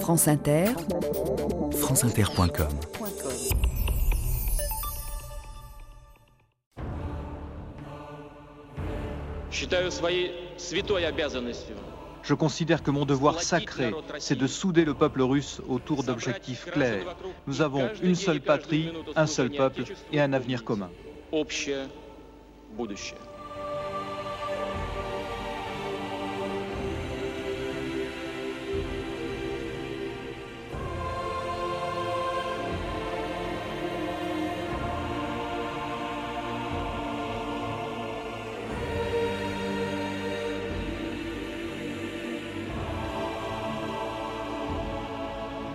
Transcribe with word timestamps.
France 0.00 0.28
Inter, 0.28 0.66
franceinter.com 1.80 2.68
Je 12.22 12.34
considère 12.34 12.82
que 12.82 12.90
mon 12.90 13.04
devoir 13.04 13.42
sacré, 13.42 13.92
c'est 14.18 14.36
de 14.36 14.46
souder 14.46 14.84
le 14.84 14.94
peuple 14.94 15.22
russe 15.22 15.60
autour 15.68 16.04
d'objectifs 16.04 16.66
clairs. 16.66 17.16
Nous 17.46 17.62
avons 17.62 17.88
une 18.02 18.14
seule 18.14 18.40
patrie, 18.40 18.92
un 19.16 19.26
seul 19.26 19.50
peuple 19.50 19.84
et 20.12 20.20
un 20.20 20.32
avenir 20.32 20.64
commun. 20.64 20.90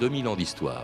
2000 0.02 0.28
ans 0.30 0.36
d'histoire. 0.36 0.84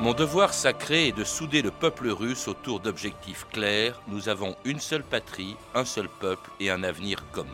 Mon 0.00 0.14
devoir 0.14 0.54
sacré 0.54 1.08
est 1.08 1.12
de 1.12 1.22
souder 1.22 1.60
le 1.60 1.70
peuple 1.70 2.08
russe 2.08 2.48
autour 2.48 2.80
d'objectifs 2.80 3.46
clairs. 3.52 4.00
Nous 4.08 4.30
avons 4.30 4.56
une 4.64 4.80
seule 4.80 5.02
patrie, 5.02 5.54
un 5.74 5.84
seul 5.84 6.08
peuple 6.08 6.50
et 6.60 6.70
un 6.70 6.82
avenir 6.82 7.22
commun. 7.32 7.50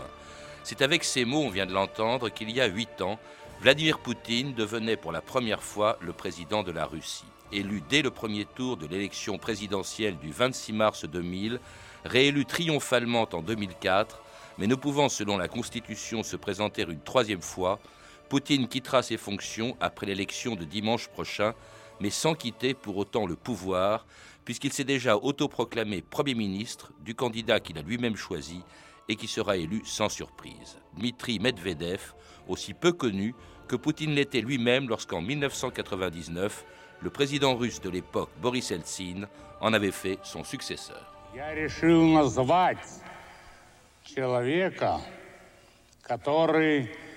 C'est 0.62 0.82
avec 0.82 1.02
ces 1.02 1.24
mots, 1.24 1.42
on 1.42 1.50
vient 1.50 1.66
de 1.66 1.72
l'entendre, 1.72 2.28
qu'il 2.28 2.52
y 2.52 2.60
a 2.60 2.66
huit 2.66 3.02
ans, 3.02 3.18
Vladimir 3.60 3.98
Poutine 3.98 4.54
devenait 4.54 4.96
pour 4.96 5.10
la 5.10 5.20
première 5.20 5.64
fois 5.64 5.98
le 6.00 6.12
président 6.12 6.62
de 6.62 6.70
la 6.70 6.84
Russie. 6.84 7.24
Élu 7.50 7.82
dès 7.90 8.02
le 8.02 8.12
premier 8.12 8.44
tour 8.44 8.76
de 8.76 8.86
l'élection 8.86 9.36
présidentielle 9.36 10.16
du 10.18 10.30
26 10.30 10.72
mars 10.72 11.04
2000, 11.06 11.58
réélu 12.04 12.44
triomphalement 12.44 13.28
en 13.32 13.42
2004, 13.42 14.22
mais 14.58 14.66
ne 14.66 14.74
pouvant 14.74 15.08
selon 15.08 15.38
la 15.38 15.48
Constitution 15.48 16.22
se 16.22 16.36
présenter 16.36 16.82
une 16.82 17.00
troisième 17.00 17.42
fois, 17.42 17.80
Poutine 18.28 18.68
quittera 18.68 19.02
ses 19.02 19.16
fonctions 19.16 19.76
après 19.80 20.06
l'élection 20.06 20.54
de 20.54 20.64
dimanche 20.64 21.08
prochain, 21.08 21.54
mais 22.00 22.10
sans 22.10 22.34
quitter 22.34 22.74
pour 22.74 22.96
autant 22.96 23.26
le 23.26 23.36
pouvoir, 23.36 24.06
puisqu'il 24.44 24.72
s'est 24.72 24.84
déjà 24.84 25.16
autoproclamé 25.16 26.02
Premier 26.02 26.34
ministre 26.34 26.92
du 27.00 27.14
candidat 27.14 27.60
qu'il 27.60 27.78
a 27.78 27.82
lui-même 27.82 28.16
choisi 28.16 28.62
et 29.08 29.16
qui 29.16 29.28
sera 29.28 29.56
élu 29.56 29.82
sans 29.84 30.08
surprise. 30.08 30.78
Dmitri 30.96 31.38
Medvedev, 31.38 32.14
aussi 32.48 32.74
peu 32.74 32.92
connu 32.92 33.34
que 33.68 33.76
Poutine 33.76 34.14
l'était 34.14 34.40
lui-même 34.40 34.88
lorsqu'en 34.88 35.20
1999, 35.20 36.64
le 37.00 37.10
président 37.10 37.56
russe 37.56 37.80
de 37.80 37.90
l'époque, 37.90 38.30
Boris 38.40 38.70
Eltsine, 38.70 39.28
en 39.60 39.72
avait 39.72 39.92
fait 39.92 40.18
son 40.22 40.44
successeur. 40.44 41.12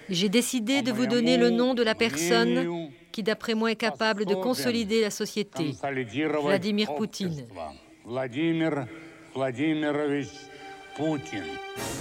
J'ai 0.09 0.30
décidé 0.30 0.81
de 0.81 0.91
vous 0.91 1.05
donner 1.08 1.38
le 1.38 1.49
nom 1.49 1.73
de 1.73 1.83
la 1.83 1.95
personne 1.95 2.89
qui, 3.11 3.23
d'après 3.23 3.55
moi, 3.55 3.71
est 3.71 3.75
capable 3.75 4.25
de 4.25 4.36
consolider 4.36 5.02
la 5.02 5.09
société, 5.09 5.75
Vladimir 6.41 6.95
Poutine. 6.95 7.45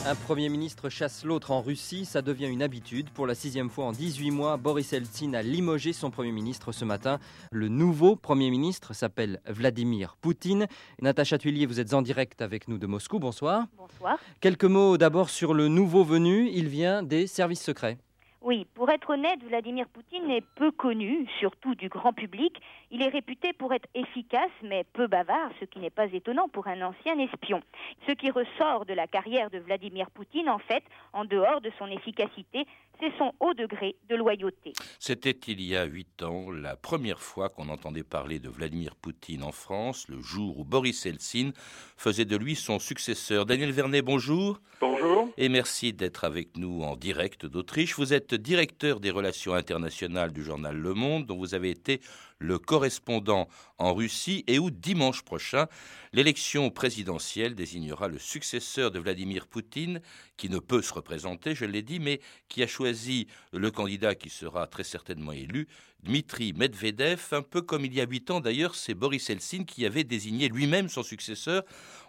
Un 0.07 0.15
Premier 0.15 0.49
ministre 0.49 0.89
chasse 0.89 1.25
l'autre 1.25 1.51
en 1.51 1.63
Russie, 1.63 2.05
ça 2.05 2.23
devient 2.23 2.47
une 2.47 2.63
habitude. 2.63 3.11
Pour 3.11 3.27
la 3.27 3.35
sixième 3.35 3.69
fois 3.69 3.87
en 3.87 3.93
18 3.93 4.31
mois, 4.31 4.57
Boris 4.57 4.93
Eltsine 4.93 5.35
a 5.35 5.43
limogé 5.43 5.93
son 5.93 6.13
Premier 6.13 6.31
ministre 6.31 6.71
ce 6.71 6.85
matin. 6.85 7.19
Le 7.51 7.67
nouveau 7.67 8.15
Premier 8.15 8.51
ministre 8.51 8.95
s'appelle 8.95 9.41
Vladimir 9.47 10.17
Poutine. 10.21 10.69
Natacha 11.03 11.39
Tuillier, 11.39 11.67
vous 11.67 11.81
êtes 11.81 11.93
en 11.93 12.03
direct 12.03 12.41
avec 12.41 12.69
nous 12.69 12.79
de 12.79 12.87
Moscou. 12.87 13.19
Bonsoir. 13.19 13.67
Bonsoir. 13.77 14.17
Quelques 14.41 14.65
mots 14.65 14.97
d'abord 14.97 15.29
sur 15.29 15.55
le 15.55 15.67
nouveau 15.67 16.05
venu. 16.05 16.49
Il 16.53 16.69
vient 16.69 17.03
des 17.03 17.27
services 17.27 17.63
secrets. 17.63 17.99
Oui, 18.45 18.67
pour 18.75 18.91
être 18.91 19.09
honnête, 19.09 19.43
Vladimir 19.43 19.87
Poutine 19.89 20.31
est 20.31 20.45
peu 20.57 20.71
connu, 20.71 21.27
surtout 21.41 21.75
du 21.75 21.89
grand 21.89 22.13
public. 22.13 22.61
Il 22.91 23.01
est 23.01 23.09
réputé 23.09 23.55
pour 23.55 23.73
être 23.73 23.89
efficace, 23.95 24.51
mais 24.63 24.85
peu 24.93 25.07
bavard, 25.07 25.51
ce 25.61 25.65
qui 25.65 25.79
n'est 25.79 25.89
pas 25.89 26.13
étonnant 26.13 26.49
pour 26.49 26.67
un 26.67 26.83
ancien 26.83 27.19
espion. 27.19 27.63
Ce 28.07 28.13
qui 28.13 28.31
ressort 28.31 28.85
de 28.85 28.93
la 28.93 29.07
carrière 29.07 29.49
de 29.49 29.57
Vladimir 29.61 30.11
Poutine, 30.11 30.51
en 30.51 30.59
fait, 30.59 30.85
en 31.15 31.25
dehors 31.25 31.63
de 31.63 31.71
son 31.79 31.87
efficacité, 31.87 32.67
c'est 33.01 33.17
son 33.19 33.33
haut 33.41 33.55
degré 33.55 33.97
de 34.09 34.15
loyauté. 34.15 34.75
C'était 34.99 35.31
il 35.31 35.63
y 35.63 35.75
a 35.75 35.85
huit 35.85 36.23
ans 36.23 36.51
la 36.51 36.77
première 36.77 37.21
fois 37.21 37.49
qu'on 37.49 37.69
entendait 37.71 38.05
parler 38.05 38.39
de 38.39 38.49
Vladimir 38.49 38.95
Poutine 38.95 39.43
en 39.43 39.53
France, 39.53 40.07
le 40.09 40.21
jour 40.21 40.59
où 40.59 40.65
Boris 40.65 41.07
Eltsine 41.07 41.53
faisait 41.97 42.25
de 42.25 42.37
lui 42.37 42.55
son 42.57 42.79
successeur. 42.79 43.47
Daniel 43.47 43.73
Vernet, 43.73 44.03
bonjour. 44.03 44.61
Bonjour. 44.81 45.29
Et 45.37 45.49
merci 45.49 45.93
d'être 45.93 46.25
avec 46.25 46.57
nous 46.57 46.83
en 46.83 46.97
direct 46.97 47.47
d'Autriche. 47.47 47.97
Vous 47.97 48.13
êtes 48.13 48.34
directeur 48.39 49.01
des 49.01 49.11
relations 49.11 49.55
internationales 49.55 50.33
du 50.33 50.43
journal 50.43 50.77
Le 50.77 50.95
Monde, 50.95 51.27
dont 51.27 51.37
vous 51.37 51.55
avez 51.55 51.71
été 51.71 52.01
le 52.39 52.59
correspondant 52.59 53.49
en 53.79 53.95
Russie 53.95 54.45
et 54.47 54.59
où 54.59 54.71
dimanche 54.71 55.23
prochain, 55.23 55.67
l'élection 56.13 56.71
présidentielle 56.71 57.55
désignera 57.55 58.09
le 58.09 58.19
successeur 58.19 58.91
de 58.91 58.99
Vladimir 58.99 59.47
Poutine, 59.47 60.01
qui 60.37 60.49
ne 60.49 60.59
peut 60.59 60.83
se 60.83 60.93
représenter, 60.93 61.55
je 61.55 61.65
l'ai 61.65 61.83
dit, 61.83 62.01
mais 62.01 62.21
qui 62.49 62.63
a 62.63 62.67
choisi 62.67 63.27
le 63.53 63.71
candidat 63.71 64.15
qui 64.15 64.31
sera 64.31 64.67
très 64.67 64.85
certainement 64.85 65.33
élu, 65.33 65.69
Dmitri 66.03 66.53
Medvedev, 66.53 67.29
un 67.33 67.41
peu 67.41 67.63
comme 67.63 67.87
il 67.87 67.95
y 67.95 68.01
a 68.01 68.07
huit 68.07 68.31
ans 68.31 68.41
d'ailleurs, 68.41 68.75
c'est 68.75 68.93
Boris 68.93 69.31
Eltsine 69.31 69.65
qui 69.65 69.87
avait 69.87 70.05
désigné 70.05 70.49
lui-même 70.49 70.91
son 70.91 71.03
successeur. 71.03 71.63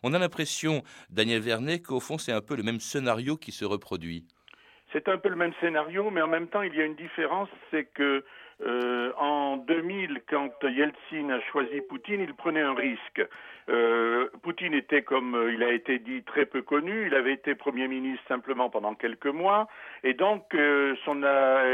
On 0.03 0.13
a 0.13 0.19
l'impression, 0.19 0.83
Daniel 1.09 1.41
Vernet, 1.41 1.81
qu'au 1.81 2.01
fond 2.01 2.17
c'est 2.17 2.33
un 2.33 2.41
peu 2.41 2.57
le 2.57 2.63
même 2.63 2.81
scénario 2.81 3.37
qui 3.37 3.53
se 3.53 3.63
reproduit. 3.63 4.25
C'est 4.95 5.09
un 5.09 5.17
peu 5.17 5.27
le 5.27 5.35
même 5.35 5.51
scénario, 5.59 6.09
mais 6.09 6.21
en 6.21 6.27
même 6.27 6.47
temps, 6.47 6.61
il 6.61 6.73
y 6.73 6.81
a 6.81 6.85
une 6.85 6.95
différence, 6.95 7.49
c'est 7.69 7.83
que 7.83 8.23
euh, 8.65 9.11
en 9.17 9.57
2000, 9.57 10.21
quand 10.29 10.53
Yeltsin 10.63 11.29
a 11.31 11.41
choisi 11.51 11.81
Poutine, 11.81 12.21
il 12.21 12.33
prenait 12.33 12.61
un 12.61 12.73
risque. 12.73 13.21
Euh, 13.67 14.29
Poutine 14.41 14.73
était, 14.73 15.01
comme 15.01 15.35
euh, 15.35 15.51
il 15.51 15.61
a 15.63 15.73
été 15.73 15.99
dit, 15.99 16.23
très 16.23 16.45
peu 16.45 16.61
connu. 16.61 17.07
Il 17.07 17.13
avait 17.13 17.33
été 17.33 17.55
Premier 17.55 17.89
ministre 17.89 18.23
simplement 18.29 18.69
pendant 18.69 18.95
quelques 18.95 19.25
mois, 19.25 19.67
et 20.05 20.13
donc 20.13 20.55
son 21.03 21.23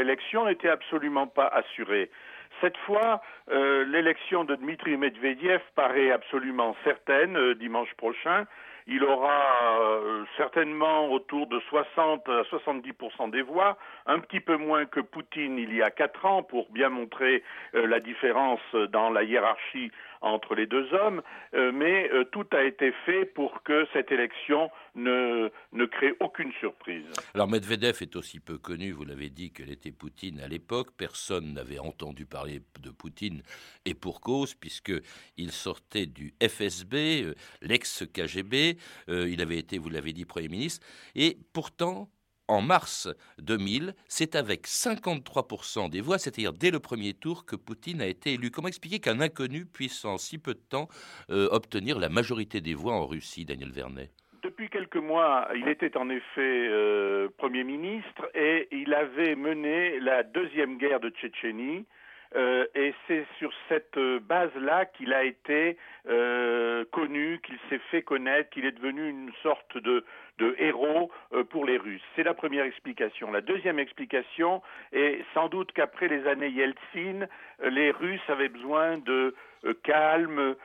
élection 0.00 0.46
n'était 0.46 0.70
absolument 0.70 1.28
pas 1.28 1.46
assurée. 1.46 2.10
Cette 2.60 2.76
fois, 2.78 3.22
l'élection 3.50 4.42
de 4.42 4.56
Dmitri 4.56 4.96
Medvedev 4.96 5.60
paraît 5.76 6.10
absolument 6.10 6.76
certaine 6.84 7.54
dimanche 7.54 7.94
prochain 7.94 8.46
il 8.86 9.04
aura 9.04 9.78
euh, 9.80 10.24
certainement 10.36 11.10
autour 11.10 11.46
de 11.46 11.60
60 11.68 12.28
à 12.28 12.42
70% 12.42 13.30
des 13.30 13.42
voix, 13.42 13.76
un 14.06 14.18
petit 14.18 14.40
peu 14.40 14.56
moins 14.56 14.86
que 14.86 15.00
Poutine 15.00 15.58
il 15.58 15.74
y 15.74 15.82
a 15.82 15.90
quatre 15.90 16.26
ans 16.26 16.42
pour 16.42 16.70
bien 16.70 16.88
montrer 16.88 17.42
euh, 17.74 17.86
la 17.86 18.00
différence 18.00 18.60
dans 18.90 19.10
la 19.10 19.22
hiérarchie 19.22 19.90
entre 20.22 20.54
les 20.54 20.66
deux 20.66 20.92
hommes, 20.94 21.22
euh, 21.54 21.72
mais 21.72 22.10
tout 22.30 22.46
a 22.52 22.62
été 22.62 22.92
fait 23.04 23.24
pour 23.24 23.62
que 23.62 23.86
cette 23.92 24.10
élection 24.10 24.70
ne, 24.94 25.50
ne 25.72 25.84
crée 25.84 26.14
aucune 26.20 26.52
surprise. 26.60 27.04
Alors 27.34 27.48
Medvedev 27.48 27.98
est 28.00 28.16
aussi 28.16 28.40
peu 28.40 28.58
connu, 28.58 28.92
vous 28.92 29.04
l'avez 29.04 29.30
dit, 29.30 29.52
que 29.52 29.62
l'était 29.62 29.92
Poutine 29.92 30.40
à 30.40 30.48
l'époque. 30.48 30.88
Personne 30.96 31.54
n'avait 31.54 31.78
entendu 31.78 32.26
parler 32.26 32.62
de 32.80 32.90
Poutine, 32.90 33.42
et 33.84 33.94
pour 33.94 34.20
cause, 34.20 34.54
puisqu'il 34.54 35.50
sortait 35.50 36.06
du 36.06 36.34
FSB, 36.42 37.34
l'ex-KGB, 37.62 38.76
euh, 39.08 39.28
il 39.28 39.40
avait 39.40 39.58
été, 39.58 39.78
vous 39.78 39.90
l'avez 39.90 40.12
dit, 40.12 40.24
Premier 40.24 40.48
ministre. 40.48 40.86
Et 41.14 41.38
pourtant, 41.52 42.08
en 42.48 42.60
mars 42.60 43.08
2000, 43.38 43.94
c'est 44.08 44.34
avec 44.34 44.66
53% 44.66 45.90
des 45.90 46.00
voix, 46.00 46.18
c'est-à-dire 46.18 46.52
dès 46.52 46.70
le 46.70 46.80
premier 46.80 47.14
tour, 47.14 47.44
que 47.46 47.56
Poutine 47.56 48.00
a 48.00 48.06
été 48.06 48.34
élu. 48.34 48.50
Comment 48.50 48.68
expliquer 48.68 49.00
qu'un 49.00 49.20
inconnu 49.20 49.64
puisse 49.64 50.04
en 50.04 50.18
si 50.18 50.38
peu 50.38 50.54
de 50.54 50.60
temps 50.68 50.88
euh, 51.30 51.48
obtenir 51.50 51.98
la 51.98 52.08
majorité 52.08 52.60
des 52.60 52.74
voix 52.74 52.94
en 52.94 53.06
Russie, 53.06 53.44
Daniel 53.44 53.70
Vernet? 53.70 54.10
Depuis 54.42 54.68
quelques 54.68 54.96
mois, 54.96 55.48
il 55.54 55.68
était 55.68 55.96
en 55.96 56.10
effet 56.10 56.68
euh, 56.68 57.28
Premier 57.38 57.62
ministre 57.62 58.28
et 58.34 58.68
il 58.72 58.92
avait 58.92 59.36
mené 59.36 60.00
la 60.00 60.24
deuxième 60.24 60.78
guerre 60.78 60.98
de 60.98 61.10
Tchétchénie 61.10 61.86
euh, 62.34 62.66
et 62.74 62.94
c'est 63.06 63.26
sur 63.38 63.50
cette 63.68 63.96
euh, 63.98 64.18
base-là 64.20 64.86
qu'il 64.86 65.12
a 65.12 65.24
été 65.24 65.76
euh, 66.08 66.84
connu, 66.90 67.40
qu'il 67.44 67.58
s'est 67.68 67.80
fait 67.90 68.02
connaître, 68.02 68.50
qu'il 68.50 68.64
est 68.64 68.72
devenu 68.72 69.08
une 69.08 69.32
sorte 69.42 69.76
de, 69.78 70.04
héros 70.58 71.08
pour 71.50 71.66
les 71.66 71.76
Russes. 71.76 72.02
C'est 72.16 72.24
la 72.24 72.34
première 72.34 72.64
explication. 72.64 73.30
La 73.30 73.42
deuxième 73.42 73.78
explication 73.78 74.60
est 74.92 75.22
sans 75.34 75.48
doute 75.48 75.70
qu'après 75.70 76.08
les 76.08 76.26
années 76.26 76.48
Yeltsin, 76.48 77.28
les 77.62 77.92
Russes 77.92 78.28
avaient 78.28 78.48
besoin 78.48 78.98
de 78.98 79.36
calme, 79.84 80.56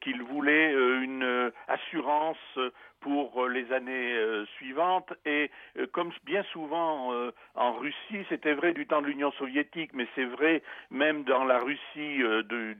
qu'il 0.00 0.22
voulait 0.24 0.72
une 0.72 1.52
assurance 1.68 2.58
pour 3.06 3.46
les 3.46 3.72
années 3.72 4.16
suivantes. 4.56 5.12
Et 5.24 5.48
comme 5.92 6.10
bien 6.24 6.42
souvent 6.52 7.12
en 7.54 7.72
Russie, 7.74 8.26
c'était 8.28 8.54
vrai 8.54 8.72
du 8.72 8.84
temps 8.88 9.00
de 9.00 9.06
l'Union 9.06 9.30
soviétique, 9.38 9.92
mais 9.94 10.08
c'est 10.16 10.24
vrai 10.24 10.60
même 10.90 11.22
dans 11.22 11.44
la 11.44 11.60
Russie 11.60 12.18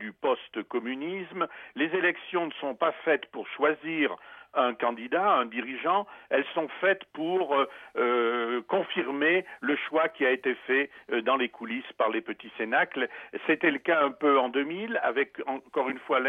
du 0.00 0.12
post-communisme, 0.20 1.46
les 1.76 1.94
élections 1.94 2.46
ne 2.46 2.52
sont 2.60 2.74
pas 2.74 2.90
faites 3.04 3.26
pour 3.26 3.46
choisir 3.46 4.16
un 4.56 4.74
candidat, 4.74 5.32
un 5.32 5.46
dirigeant, 5.46 6.06
elles 6.30 6.46
sont 6.54 6.68
faites 6.80 7.04
pour 7.12 7.54
euh, 7.54 7.68
euh, 7.96 8.62
confirmer 8.68 9.44
le 9.60 9.76
choix 9.76 10.08
qui 10.08 10.24
a 10.24 10.30
été 10.30 10.54
fait 10.66 10.90
euh, 11.12 11.22
dans 11.22 11.36
les 11.36 11.48
coulisses 11.48 11.92
par 11.98 12.10
les 12.10 12.20
petits 12.20 12.50
cénacles. 12.56 13.08
C'était 13.46 13.70
le 13.70 13.78
cas 13.78 14.02
un 14.02 14.10
peu 14.10 14.38
en 14.38 14.48
2000, 14.48 14.98
avec 15.02 15.36
encore 15.46 15.88
une 15.88 15.98
fois 16.00 16.20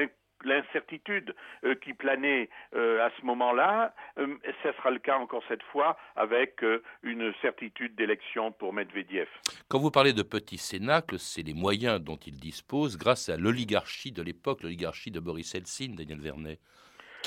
l'incertitude 0.44 1.36
qui 1.82 1.94
planait 1.94 2.50
à 2.74 3.10
ce 3.20 3.26
moment-là. 3.26 3.94
ce 4.18 4.72
sera 4.78 4.92
le 4.92 5.00
cas 5.00 5.18
encore 5.18 5.44
cette 5.48 5.64
fois 5.64 5.98
avec 6.16 6.64
une 7.04 7.34
certitude 7.42 7.96
d'élection 7.96 8.52
pour 8.52 8.74
Medvedev. 8.74 9.28
Quand 9.68 9.80
vous 9.80 9.92
parlez 9.92 10.14
de 10.14 10.24
petits 10.24 10.58
cénacles, 10.58 11.20
c'est 11.20 11.42
les 11.42 11.54
moyens 11.54 12.02
dont 12.02 12.18
il 12.18 12.40
dispose 12.40 12.98
grâce 12.98 13.30
à 13.30 13.38
l'oligarchie 13.38 14.12
de 14.12 14.22
l'époque, 14.22 14.64
l'oligarchie 14.64 15.12
de 15.12 15.20
Boris 15.20 15.56
Eltsine, 15.56 15.96
Daniel 15.96 16.20
Vernet 16.20 16.60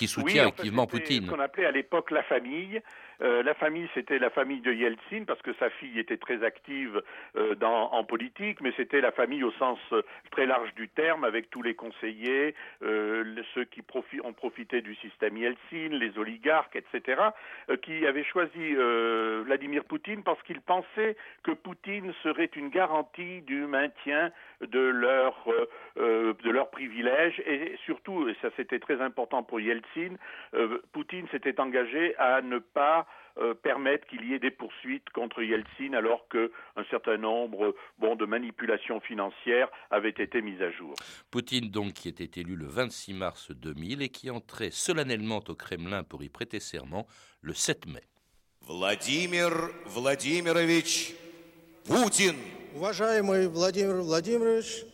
qui 0.01 0.09
soutient 0.09 0.47
activement 0.47 0.87
Poutine. 0.87 1.27
Ce 1.27 1.31
qu'on 1.31 1.41
appelait 1.41 1.67
à 1.67 1.71
l'époque 1.71 2.11
la 2.11 2.23
famille, 2.23 2.81
euh, 3.22 3.43
la 3.43 3.55
famille, 3.55 3.88
c'était 3.94 4.19
la 4.19 4.31
famille 4.31 4.61
de 4.61 4.72
Yeltsin, 4.72 5.25
parce 5.26 5.43
que 5.43 5.52
sa 5.55 5.70
fille 5.70 5.99
était 5.99 6.17
très 6.17 6.43
active 6.43 7.02
euh, 7.37 7.55
dans, 7.55 7.93
en 7.93 8.05
politique, 8.05 8.61
mais 8.61 8.72
c'était 8.76 9.00
la 9.00 9.12
famille 9.12 9.44
au 9.44 9.52
sens 9.52 9.78
euh, 9.93 10.02
très 10.31 10.46
large 10.46 10.75
du 10.75 10.88
terme, 10.88 11.25
avec 11.25 11.50
tous 11.50 11.62
les 11.62 11.75
conseillers, 11.75 12.55
ceux 12.81 13.64
qui 13.64 13.82
ont 14.22 14.32
profité 14.32 14.81
du 14.81 14.94
système 14.96 15.37
Yeltsin, 15.37 15.88
les 15.90 16.17
oligarques, 16.19 16.76
etc., 16.76 17.20
qui 17.82 18.06
avaient 18.06 18.25
choisi 18.25 18.75
Vladimir 19.44 19.84
Poutine 19.84 20.23
parce 20.23 20.40
qu'ils 20.43 20.61
pensaient 20.61 21.16
que 21.43 21.50
Poutine 21.50 22.12
serait 22.23 22.50
une 22.56 22.69
garantie 22.69 23.43
du 23.43 23.66
maintien 23.66 24.31
de 24.61 24.81
leur 24.81 25.46
de 25.96 26.50
leurs 26.50 26.70
privilèges 26.70 27.40
et 27.46 27.76
surtout, 27.84 28.28
et 28.28 28.37
ça 28.40 28.49
c'était 28.56 28.78
très 28.78 29.00
important 29.00 29.43
pour 29.43 29.61
Yeltsin, 29.61 30.16
Poutine 30.93 31.26
s'était 31.28 31.58
engagé 31.61 32.14
à 32.19 32.40
ne 32.43 32.58
pas 32.58 33.06
euh, 33.38 33.54
permettre 33.54 34.07
qu'il 34.07 34.24
y 34.30 34.33
ait 34.33 34.39
des 34.39 34.51
poursuites 34.51 35.10
contre 35.10 35.44
Yeltsin 35.44 35.92
alors 35.94 36.25
qu'un 36.30 36.83
certain 36.89 37.18
nombre 37.18 37.75
bon, 38.00 38.16
de 38.16 38.25
manipulations 38.25 39.01
financières 39.01 39.68
avaient 39.92 40.16
été 40.18 40.42
mises 40.42 40.62
à 40.62 40.72
jour. 40.72 40.95
Poutine 41.31 41.69
donc 41.69 41.92
qui 41.94 42.07
était 42.07 42.39
élu 42.39 42.56
le 42.56 42.66
26 42.66 43.13
mars 43.13 43.51
2000 43.51 44.01
et 44.01 44.07
qui 44.07 44.30
entrait 44.30 44.72
solennellement 44.72 45.42
au 45.50 45.54
Kremlin 45.54 46.04
pour 46.04 46.24
y 46.24 46.30
prêter 46.30 46.62
serment 46.62 47.07
le 47.42 47.54
7 47.54 47.88
mai. 47.88 48.04
Vladimir 48.62 49.50
Vladimirovich 49.86 51.13
Poutine. 51.86 52.38
Уважаемый 52.74 53.48
Владимир 53.48 54.01
Владимирович, 54.01 54.86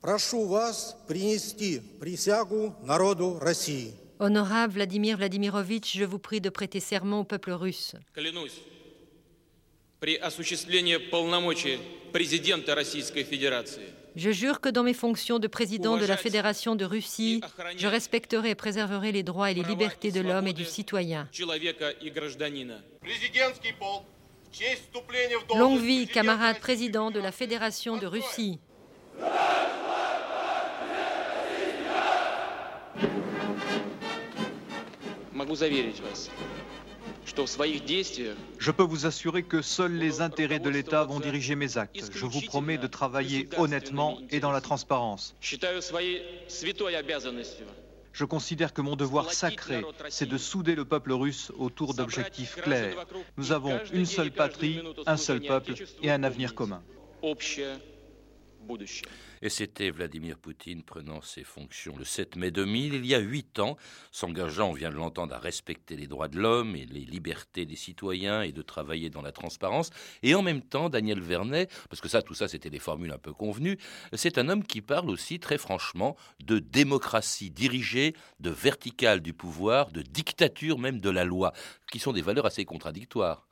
прошу 0.00 0.46
вас 0.46 0.96
принести 1.06 1.80
присягу 2.00 2.74
народу 2.82 3.38
России. 3.38 3.94
Honorable 4.19 4.73
Vladimir 4.73 5.17
Vladimirovitch, 5.17 5.97
je 5.97 6.05
vous 6.05 6.19
prie 6.19 6.39
de 6.41 6.49
prêter 6.49 6.79
serment 6.79 7.21
au 7.21 7.23
peuple 7.23 7.51
russe. 7.51 7.95
Je 14.15 14.31
jure 14.31 14.61
que 14.61 14.69
dans 14.69 14.83
mes 14.83 14.93
fonctions 14.93 15.39
de 15.39 15.47
président 15.47 15.97
de 15.97 16.05
la 16.05 16.15
Fédération 16.15 16.75
de 16.75 16.85
Russie, 16.85 17.41
je 17.77 17.87
respecterai 17.87 18.51
et 18.51 18.55
préserverai 18.55 19.11
les 19.11 19.23
droits 19.23 19.51
et 19.51 19.53
les 19.53 19.63
libertés 19.63 20.11
de 20.11 20.21
l'homme 20.21 20.47
et 20.47 20.53
du 20.53 20.63
citoyen. 20.65 21.27
Longue 25.57 25.81
vie, 25.81 26.07
camarade 26.07 26.59
président 26.59 27.11
de 27.11 27.19
la 27.19 27.33
Fédération 27.33 27.97
de 27.97 28.05
Russie. 28.05 28.59
Je 38.59 38.71
peux 38.71 38.83
vous 38.83 39.05
assurer 39.05 39.43
que 39.43 39.61
seuls 39.61 39.95
les 39.95 40.21
intérêts 40.21 40.59
de 40.59 40.69
l'État 40.69 41.03
vont 41.03 41.19
diriger 41.19 41.55
mes 41.55 41.77
actes. 41.77 42.09
Je 42.13 42.25
vous 42.25 42.41
promets 42.41 42.77
de 42.77 42.87
travailler 42.87 43.47
honnêtement 43.57 44.19
et 44.29 44.39
dans 44.39 44.51
la 44.51 44.61
transparence. 44.61 45.35
Je 48.13 48.23
considère 48.23 48.73
que 48.73 48.81
mon 48.81 48.95
devoir 48.95 49.33
sacré, 49.33 49.83
c'est 50.09 50.29
de 50.29 50.37
souder 50.37 50.73
le 50.73 50.85
peuple 50.85 51.11
russe 51.11 51.51
autour 51.57 51.93
d'objectifs 51.93 52.55
clairs. 52.55 53.05
Nous 53.37 53.51
avons 53.51 53.79
une 53.91 54.05
seule 54.05 54.31
patrie, 54.31 54.81
un 55.05 55.17
seul 55.17 55.41
peuple 55.41 55.73
et 56.01 56.11
un 56.11 56.23
avenir 56.23 56.55
commun. 56.55 56.81
Et 59.41 59.49
c'était 59.49 59.89
Vladimir 59.89 60.37
Poutine 60.37 60.83
prenant 60.83 61.21
ses 61.21 61.43
fonctions 61.43 61.95
le 61.97 62.03
7 62.03 62.35
mai 62.35 62.51
2000, 62.51 62.93
il 62.95 63.05
y 63.05 63.15
a 63.15 63.19
huit 63.19 63.59
ans, 63.59 63.77
s'engageant, 64.11 64.69
on 64.69 64.73
vient 64.73 64.89
de 64.89 64.95
l'entendre, 64.95 65.33
à 65.33 65.39
respecter 65.39 65.95
les 65.95 66.07
droits 66.07 66.27
de 66.27 66.39
l'homme 66.39 66.75
et 66.75 66.85
les 66.85 67.01
libertés 67.01 67.65
des 67.65 67.75
citoyens 67.75 68.41
et 68.41 68.51
de 68.51 68.61
travailler 68.61 69.09
dans 69.09 69.21
la 69.21 69.31
transparence. 69.31 69.91
Et 70.23 70.35
en 70.35 70.41
même 70.41 70.61
temps, 70.61 70.89
Daniel 70.89 71.19
Vernet, 71.19 71.69
parce 71.89 72.01
que 72.01 72.07
ça, 72.07 72.21
tout 72.21 72.33
ça, 72.33 72.47
c'était 72.47 72.69
des 72.69 72.79
formules 72.79 73.11
un 73.11 73.17
peu 73.17 73.33
convenues, 73.33 73.77
c'est 74.13 74.37
un 74.37 74.49
homme 74.49 74.63
qui 74.63 74.81
parle 74.81 75.09
aussi 75.09 75.39
très 75.39 75.57
franchement 75.57 76.15
de 76.43 76.59
démocratie 76.59 77.51
dirigée, 77.51 78.13
de 78.39 78.49
verticale 78.49 79.21
du 79.21 79.33
pouvoir, 79.33 79.91
de 79.91 80.01
dictature 80.01 80.79
même 80.79 80.99
de 80.99 81.09
la 81.09 81.25
loi, 81.25 81.51
qui 81.91 81.99
sont 81.99 82.13
des 82.13 82.21
valeurs 82.21 82.45
assez 82.45 82.65
contradictoires. 82.65 83.47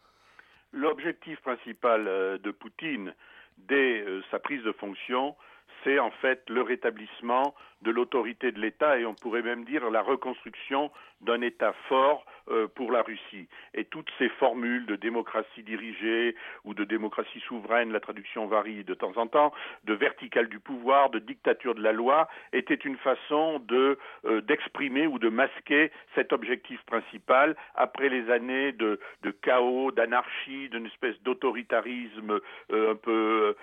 L'objectif 0.71 1.39
principal 1.41 2.07
euh, 2.07 2.37
de 2.39 2.51
Poutine, 2.51 3.13
dès 3.57 4.01
euh, 4.01 4.23
sa 4.31 4.39
prise 4.39 4.63
de 4.63 4.71
fonction, 4.71 5.35
c'est 5.83 5.99
en 5.99 6.11
fait 6.11 6.43
le 6.49 6.61
rétablissement 6.61 7.53
de 7.83 7.91
l'autorité 7.91 8.51
de 8.51 8.59
l'État 8.59 8.97
et 8.97 9.05
on 9.05 9.13
pourrait 9.13 9.41
même 9.41 9.65
dire 9.65 9.89
la 9.89 10.01
reconstruction 10.01 10.89
d'un 11.21 11.41
État 11.41 11.73
fort 11.87 12.25
euh, 12.49 12.67
pour 12.67 12.91
la 12.91 13.01
Russie. 13.01 13.47
Et 13.73 13.85
toutes 13.85 14.09
ces 14.17 14.27
formules 14.27 14.85
de 14.85 14.95
démocratie 14.95 15.63
dirigée 15.63 16.35
ou 16.65 16.73
de 16.73 16.83
démocratie 16.83 17.39
souveraine, 17.47 17.91
la 17.91 18.01
traduction 18.01 18.47
varie 18.47 18.83
de 18.83 18.93
temps 18.93 19.13
en 19.15 19.27
temps, 19.27 19.53
de 19.85 19.93
verticale 19.93 20.49
du 20.49 20.59
pouvoir, 20.59 21.09
de 21.09 21.19
dictature 21.19 21.75
de 21.75 21.81
la 21.81 21.93
loi, 21.93 22.27
étaient 22.51 22.73
une 22.73 22.97
façon 22.97 23.61
euh, 23.71 24.41
d'exprimer 24.41 25.07
ou 25.07 25.19
de 25.19 25.29
masquer 25.29 25.91
cet 26.15 26.33
objectif 26.33 26.81
principal 26.83 27.55
après 27.75 28.09
les 28.09 28.29
années 28.29 28.73
de, 28.73 28.99
de 29.21 29.31
chaos, 29.31 29.91
d'anarchie, 29.91 30.67
d'une 30.69 30.87
espèce 30.87 31.21
d'autoritarisme 31.23 32.39
euh, 32.71 32.91
un 32.91 32.95
peu 32.95 33.55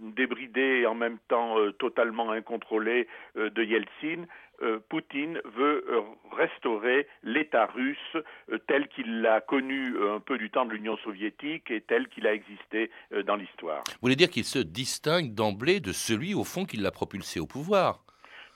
débridé 0.00 0.80
et 0.80 0.86
en 0.86 0.94
même 0.94 1.18
temps 1.27 1.27
totalement 1.78 2.30
incontrôlé 2.30 3.06
de 3.36 3.62
Yeltsin. 3.62 4.26
Euh, 4.60 4.80
Poutine 4.88 5.40
veut 5.56 5.84
euh, 5.88 6.00
restaurer 6.36 7.06
l'État 7.22 7.66
russe 7.66 7.96
euh, 8.50 8.58
tel 8.66 8.88
qu'il 8.88 9.20
l'a 9.20 9.40
connu 9.40 9.94
un 10.02 10.18
peu 10.18 10.36
du 10.36 10.50
temps 10.50 10.64
de 10.64 10.72
l'Union 10.72 10.96
soviétique 11.04 11.70
et 11.70 11.80
tel 11.80 12.08
qu'il 12.08 12.26
a 12.26 12.34
existé 12.34 12.90
dans 13.24 13.36
l'histoire. 13.36 13.84
Vous 13.86 13.98
voulez 14.02 14.16
dire 14.16 14.30
qu'il 14.30 14.44
se 14.44 14.58
distingue 14.58 15.32
d'emblée 15.32 15.78
de 15.78 15.92
celui 15.92 16.34
au 16.34 16.42
fond 16.42 16.64
qui 16.64 16.76
l'a 16.76 16.90
propulsé 16.90 17.38
au 17.38 17.46
pouvoir? 17.46 18.02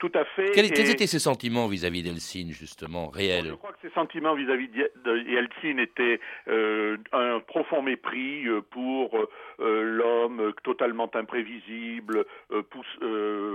Tout 0.02 0.18
à 0.18 0.24
fait. 0.24 0.50
Quels, 0.50 0.66
étaient 0.66 1.06
ses 1.06 1.20
sentiments 1.20 1.68
vis-à-vis 1.68 2.02
d'Eltsine, 2.02 2.50
justement, 2.50 3.06
réels? 3.06 3.50
Je 3.50 3.54
crois 3.54 3.70
que 3.70 3.88
ses 3.88 3.94
sentiments 3.94 4.34
vis-à-vis 4.34 4.68
d'Eltsine 4.68 5.78
étaient 5.78 6.18
un 6.48 7.38
profond 7.46 7.82
mépris 7.82 8.46
pour 8.72 9.16
l'homme 9.60 10.52
totalement 10.64 11.08
imprévisible, 11.14 12.24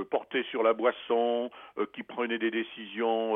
porté 0.10 0.44
sur 0.50 0.64
la 0.64 0.72
boisson, 0.72 1.52
qui 1.92 2.04
prenait 2.04 2.40
des 2.40 2.52
décisions 2.52 3.36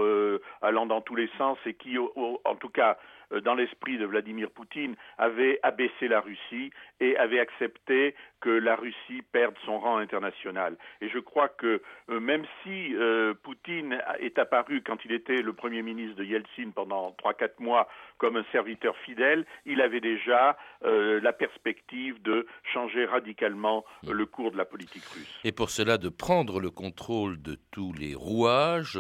allant 0.62 0.86
dans 0.86 1.02
tous 1.02 1.16
les 1.16 1.30
sens 1.38 1.58
et 1.66 1.74
qui, 1.74 1.98
en 1.98 2.56
tout 2.56 2.70
cas, 2.70 2.98
dans 3.44 3.56
l'esprit 3.56 3.98
de 3.98 4.06
Vladimir 4.06 4.50
Poutine, 4.52 4.96
avait 5.18 5.60
abaissé 5.64 6.08
la 6.08 6.22
Russie 6.22 6.72
et 7.02 7.18
avait 7.18 7.40
accepté 7.40 8.16
que 8.42 8.50
la 8.50 8.76
Russie 8.76 9.22
perde 9.32 9.56
son 9.66 9.80
rang 9.80 9.98
international. 9.98 10.76
Et 11.00 11.10
je 11.10 11.20
crois 11.20 11.48
que 11.48 11.82
même 12.10 12.46
si 12.64 12.96
euh, 12.96 13.34
Poutine 13.34 14.02
est 14.20 14.38
apparu 14.40 14.82
quand 14.86 14.98
il 15.06 15.14
était 15.14 15.42
le 15.42 15.54
Premier 15.54 15.82
ministre 15.82 16.18
de 16.18 16.24
Yeltsin 16.24 16.72
pendant 16.74 17.16
3-4 17.24 17.52
mois 17.60 17.88
comme 18.18 18.36
un 18.36 18.46
serviteur 18.52 18.96
fidèle, 18.98 19.46
il 19.66 19.82
avait 19.82 20.02
déjà 20.02 20.58
euh, 20.84 21.20
la 21.22 21.34
perspective 21.34 22.22
de 22.22 22.46
changer 22.74 23.06
radicalement 23.06 23.86
le 24.08 24.26
cours 24.26 24.52
de 24.52 24.58
la 24.58 24.66
politique 24.66 25.06
russe. 25.06 25.40
Et 25.44 25.52
pour 25.52 25.70
cela, 25.70 25.98
de 25.98 26.10
prendre 26.10 26.60
le 26.60 26.70
contrôle 26.70 27.42
de 27.42 27.58
tous 27.72 27.94
les 27.94 28.16
rouages 28.16 29.00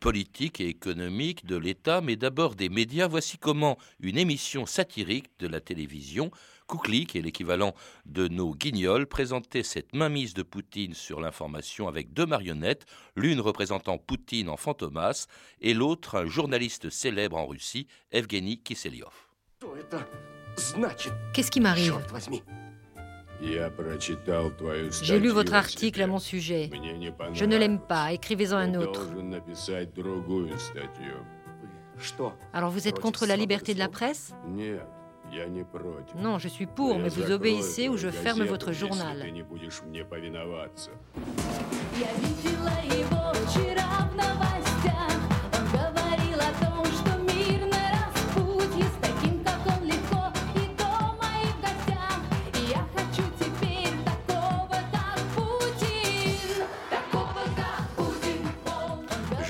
politiques 0.00 0.60
et 0.60 0.68
économiques 0.68 1.46
de 1.46 1.56
l'État, 1.56 2.00
mais 2.00 2.16
d'abord 2.16 2.54
des 2.54 2.68
médias. 2.68 3.08
Voici 3.08 3.38
comment 3.38 3.76
une 4.00 4.18
émission 4.18 4.66
satirique 4.66 5.30
de 5.38 5.48
la 5.48 5.60
télévision 5.60 6.30
Koukli, 6.70 7.04
qui 7.04 7.18
est 7.18 7.22
l'équivalent 7.22 7.74
de 8.06 8.28
nos 8.28 8.54
guignols, 8.54 9.06
présentait 9.06 9.64
cette 9.64 9.92
mainmise 9.92 10.34
de 10.34 10.44
Poutine 10.44 10.94
sur 10.94 11.20
l'information 11.20 11.88
avec 11.88 12.12
deux 12.12 12.26
marionnettes, 12.26 12.86
l'une 13.16 13.40
représentant 13.40 13.98
Poutine 13.98 14.48
en 14.48 14.56
fantomas 14.56 15.26
et 15.60 15.74
l'autre 15.74 16.16
un 16.16 16.26
journaliste 16.26 16.88
célèbre 16.88 17.36
en 17.36 17.46
Russie, 17.46 17.88
Evgeny 18.12 18.58
Kiselyov. 18.58 19.12
Qu'est-ce 21.32 21.50
qui 21.50 21.60
m'arrive 21.60 21.98
J'ai 25.02 25.18
lu 25.18 25.30
votre 25.30 25.54
article 25.54 26.02
à 26.02 26.06
mon 26.06 26.20
sujet. 26.20 26.70
Je 27.32 27.44
ne 27.46 27.56
l'aime 27.56 27.80
pas, 27.80 28.12
écrivez-en 28.12 28.56
un 28.56 28.74
autre. 28.76 29.08
Alors 32.52 32.70
vous 32.70 32.86
êtes 32.86 33.00
contre 33.00 33.26
la 33.26 33.36
liberté 33.36 33.74
de 33.74 33.80
la 33.80 33.88
presse? 33.88 34.34
Non, 36.16 36.38
je 36.38 36.48
suis 36.48 36.66
pour, 36.66 36.98
mais 36.98 37.08
vous 37.08 37.30
obéissez 37.30 37.88
ou 37.88 37.96
je 37.96 38.08
ferme 38.08 38.44
votre 38.44 38.72
journal. 38.72 39.24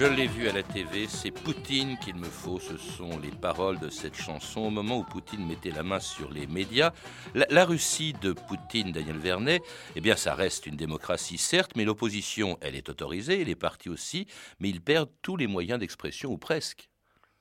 Je 0.01 0.07
l'ai 0.07 0.29
vu 0.29 0.49
à 0.49 0.53
la 0.55 0.63
TV, 0.63 1.07
c'est 1.09 1.31
Poutine 1.31 1.99
qu'il 1.99 2.15
me 2.15 2.25
faut, 2.25 2.59
ce 2.59 2.79
sont 2.79 3.21
les 3.23 3.31
paroles 3.31 3.79
de 3.81 3.91
cette 3.91 4.15
chanson 4.15 4.63
au 4.63 4.71
moment 4.71 4.97
où 5.01 5.05
Poutine 5.05 5.47
mettait 5.47 5.77
la 5.77 5.83
main 5.83 6.01
sur 6.01 6.31
les 6.31 6.47
médias. 6.47 6.93
La, 7.35 7.67
Russie 7.67 8.15
de 8.15 8.33
Poutine, 8.33 8.93
Daniel 8.93 9.19
Vernet, 9.19 9.61
eh 9.97 10.01
bien 10.01 10.17
ça 10.17 10.35
reste 10.35 10.67
une 10.67 10.77
démocratie 10.77 11.37
certes, 11.37 11.73
mais 11.77 11.85
l'opposition, 11.85 12.57
elle 12.63 12.77
est 12.77 12.89
autorisée, 12.89 13.45
les 13.45 13.55
partis 13.55 13.91
aussi, 13.91 14.27
mais 14.59 14.71
ils 14.71 14.81
perdent 14.81 15.11
tous 15.21 15.37
les 15.37 15.47
moyens 15.47 15.79
d'expression 15.79 16.31
ou 16.31 16.39
presque. 16.39 16.89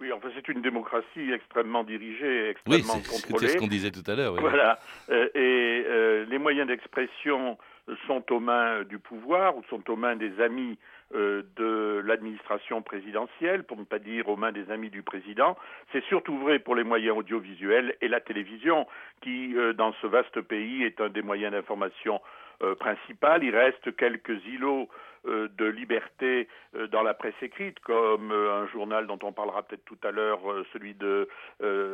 Oui, 0.02 0.12
enfin, 0.12 0.28
c'est 0.36 0.50
une 0.50 0.62
démocratie 0.62 1.32
extrêmement 1.32 1.86
dirigée, 1.86 2.50
extrêmement 2.50 2.96
oui, 2.96 3.04
contrôlée. 3.10 3.48
C'est 3.48 3.54
ce 3.54 3.58
qu'on 3.58 3.68
disait 3.68 3.92
tout 3.92 4.04
à 4.06 4.16
l'heure. 4.16 4.34
Oui. 4.34 4.42
Voilà. 4.42 4.80
Euh, 5.10 5.30
et 5.34 5.86
euh, 5.88 6.26
les 6.26 6.38
moyens 6.38 6.68
d'expression 6.68 7.58
sont 8.06 8.24
aux 8.32 8.40
mains 8.42 8.84
du 8.84 9.00
pouvoir 9.00 9.56
ou 9.56 9.64
sont 9.70 9.90
aux 9.90 9.96
mains 9.96 10.18
des 10.18 10.42
amis 10.42 10.78
de 11.12 12.02
l'administration 12.06 12.82
présidentielle, 12.82 13.64
pour 13.64 13.78
ne 13.78 13.84
pas 13.84 14.00
dire 14.00 14.28
aux 14.30 14.36
mains 14.36 14.52
des 14.52 14.70
amis 14.72 14.90
du 14.90 15.02
président. 15.02 15.58
C'est 15.92 16.04
surtout 16.06 16.38
vrai 16.38 16.60
pour 16.60 16.76
les 16.76 16.84
moyens 16.84 17.18
audiovisuels 17.18 17.96
et 18.02 18.08
la 18.08 18.20
télévision, 18.20 18.86
qui, 19.22 19.56
euh, 19.56 19.74
dans 19.74 19.94
ce 20.02 20.08
vaste 20.08 20.42
pays, 20.42 20.84
est 20.84 21.02
un 21.02 21.10
des 21.10 21.22
moyens 21.22 21.52
d'information 21.52 22.22
euh, 22.62 22.76
principal. 22.76 23.44
Il 23.44 23.56
reste 23.56 23.96
quelques 23.96 24.46
îlots 24.46 24.90
de 25.26 25.66
liberté 25.66 26.48
dans 26.94 27.04
la 27.04 27.14
presse 27.14 27.36
écrite, 27.42 27.78
comme 27.82 28.32
un 28.32 28.66
journal 28.68 29.06
dont 29.06 29.20
on 29.22 29.34
parlera 29.34 29.64
peut-être 29.64 29.84
tout 29.84 29.98
à 30.02 30.12
l'heure, 30.12 30.40
celui 30.72 30.94
de 30.94 31.28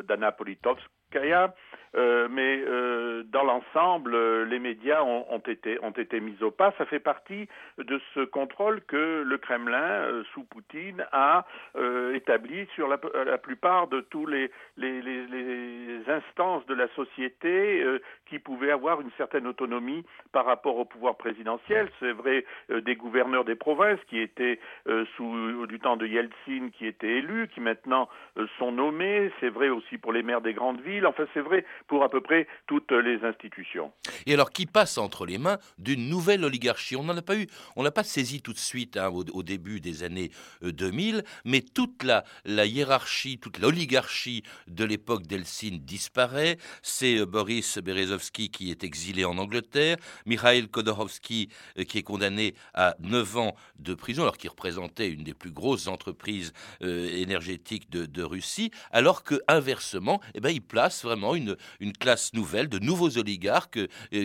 d'Anna 0.03 0.31
Politkovskaya. 1.15 1.53
mais 2.29 2.63
dans 3.31 3.43
l'ensemble, 3.43 4.43
les 4.43 4.59
médias 4.59 5.01
ont, 5.03 5.41
été, 5.47 6.19
mis 6.19 6.41
au 6.41 6.51
pas. 6.51 6.73
Ça 6.77 6.85
fait 6.85 6.99
partie 6.99 7.47
de 7.77 7.99
ce 8.13 8.21
contrôle 8.21 8.81
que 8.81 9.23
le 9.25 9.37
Kremlin, 9.37 9.77
euh, 9.77 10.23
sous 10.33 10.43
Poutine, 10.43 11.05
a 11.11 11.45
euh, 11.75 12.13
établi 12.13 12.67
sur 12.75 12.87
la, 12.87 12.97
plupart 13.37 13.87
de 13.87 14.01
tous 14.01 14.25
les, 14.25 14.51
les, 14.77 16.01
instances 16.07 16.65
de 16.67 16.73
la 16.73 16.87
société 16.95 17.81
euh, 17.83 17.99
qui 18.29 18.39
pouvaient 18.39 18.71
avoir 18.71 19.01
une 19.01 19.11
certaine 19.17 19.47
autonomie 19.47 20.05
par 20.31 20.45
rapport 20.45 20.77
au 20.77 20.85
pouvoir 20.85 21.15
présidentiel. 21.15 21.89
C'est 21.99 22.11
vrai 22.11 22.45
des 22.69 22.95
gouverneurs 22.95 23.45
des 23.45 23.55
provinces 23.55 23.99
qui 24.07 24.19
étaient 24.19 24.59
sous 25.15 25.65
du 25.67 25.79
temps 25.79 25.97
de 25.97 26.05
Yeltsin, 26.05 26.69
qui 26.77 26.87
étaient 26.87 27.17
élus, 27.17 27.47
qui 27.49 27.59
maintenant 27.59 28.09
sont 28.57 28.71
nommés. 28.71 29.31
C'est 29.39 29.49
vrai 29.49 29.69
aussi 29.69 29.97
pour 29.97 30.13
les 30.13 30.23
maires 30.23 30.41
des 30.41 30.53
grandes 30.53 30.81
villes. 30.81 31.04
Enfin, 31.05 31.25
c'est 31.33 31.41
vrai 31.41 31.65
pour 31.87 32.03
à 32.03 32.09
peu 32.09 32.21
près 32.21 32.47
toutes 32.67 32.91
les 32.91 33.23
institutions. 33.23 33.91
Et 34.25 34.33
alors, 34.33 34.51
qui 34.51 34.65
passe 34.65 34.97
entre 34.97 35.25
les 35.25 35.37
mains 35.37 35.57
d'une 35.77 36.09
nouvelle 36.09 36.43
oligarchie? 36.43 36.95
On 36.95 37.03
n'en 37.03 37.17
a 37.17 37.21
pas 37.21 37.35
eu, 37.35 37.47
on 37.75 37.83
n'a 37.83 37.91
pas 37.91 38.03
saisi 38.03 38.41
tout 38.41 38.53
de 38.53 38.57
suite 38.57 38.97
hein, 38.97 39.09
au, 39.09 39.43
début 39.43 39.79
des 39.79 40.03
années 40.03 40.31
2000, 40.61 41.15
euh, 41.15 41.21
mais 41.45 41.61
toute 41.61 42.03
la, 42.03 42.23
la 42.45 42.65
hiérarchie, 42.65 43.39
toute 43.39 43.59
l'oligarchie 43.59 44.43
de 44.67 44.85
l'époque 44.85 45.27
d'Eltsine 45.27 45.79
disparaît. 45.79 46.57
C'est 46.81 47.19
euh, 47.19 47.25
Boris 47.25 47.77
Berezovsky 47.77 48.49
qui 48.49 48.71
est 48.71 48.83
exilé 48.83 49.25
en 49.25 49.37
Angleterre, 49.37 49.97
Mikhail 50.25 50.67
Khodorkovsky 50.67 51.49
euh, 51.77 51.83
qui 51.83 51.99
est 51.99 52.03
condamné 52.03 52.55
à 52.73 52.95
9 52.99 53.37
ans 53.37 53.55
de 53.79 53.93
prison, 53.93 54.23
alors 54.23 54.37
qu'il 54.37 54.49
représentait 54.49 55.09
une 55.09 55.23
des 55.23 55.33
plus 55.33 55.51
grosses 55.51 55.87
entreprises 55.87 56.53
énergétiques 56.81 57.89
de, 57.89 58.23
Russie, 58.23 58.71
alors 58.91 59.23
que 59.23 59.35
inversement, 59.47 60.21
eh 60.33 60.39
ben, 60.39 60.49
il 60.49 60.61
place 60.61 60.94
vraiment 61.03 61.35
une, 61.35 61.55
une 61.79 61.93
classe 61.93 62.33
nouvelle, 62.33 62.69
de 62.69 62.79
nouveaux 62.79 63.17
oligarques 63.17 63.79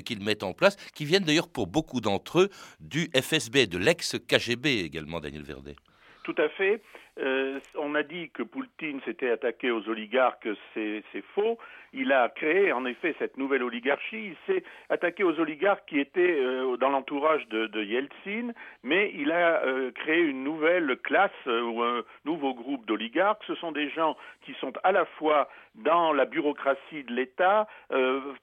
qu'ils 0.04 0.22
mettent 0.22 0.42
en 0.42 0.52
place, 0.52 0.76
qui 0.94 1.04
viennent 1.04 1.24
d'ailleurs 1.24 1.48
pour 1.48 1.66
beaucoup 1.66 2.00
d'entre 2.00 2.40
eux 2.40 2.48
du 2.80 3.10
FSB, 3.14 3.66
de 3.66 3.78
l'ex-KGB 3.78 4.80
également, 4.80 5.20
Daniel 5.20 5.42
Verdet. 5.42 5.76
Tout 6.22 6.34
à 6.38 6.48
fait. 6.50 6.82
Euh, 7.20 7.60
on 7.76 7.94
a 7.94 8.02
dit 8.02 8.30
que 8.30 8.42
Poutine 8.42 9.00
s'était 9.04 9.30
attaqué 9.30 9.70
aux 9.70 9.86
oligarques, 9.88 10.48
c'est 10.74 11.02
faux. 11.34 11.58
Il 11.92 12.12
a 12.12 12.28
créé 12.28 12.72
en 12.72 12.84
effet 12.84 13.16
cette 13.18 13.36
nouvelle 13.36 13.64
oligarchie. 13.64 14.32
Il 14.32 14.36
s'est 14.46 14.62
attaqué 14.88 15.24
aux 15.24 15.38
oligarques 15.40 15.86
qui 15.86 15.98
étaient 15.98 16.38
euh, 16.38 16.76
dans 16.76 16.88
l'entourage 16.88 17.46
de, 17.48 17.82
Yeltsin, 17.82 18.52
mais 18.84 19.12
il 19.14 19.32
a 19.32 19.64
euh, 19.64 19.90
créé 19.90 20.20
une 20.20 20.44
nouvelle 20.44 20.96
classe 20.98 21.30
ou 21.46 21.82
un 21.82 22.02
nouveau 22.24 22.54
groupe 22.54 22.86
d'oligarques. 22.86 23.42
Ce 23.46 23.54
sont 23.56 23.72
des 23.72 23.90
gens 23.90 24.16
qui 24.42 24.54
sont 24.60 24.72
à 24.84 24.92
la 24.92 25.04
fois 25.04 25.48
dans 25.74 26.12
la 26.12 26.24
bureaucratie 26.24 27.04
de 27.04 27.12
l'État, 27.12 27.68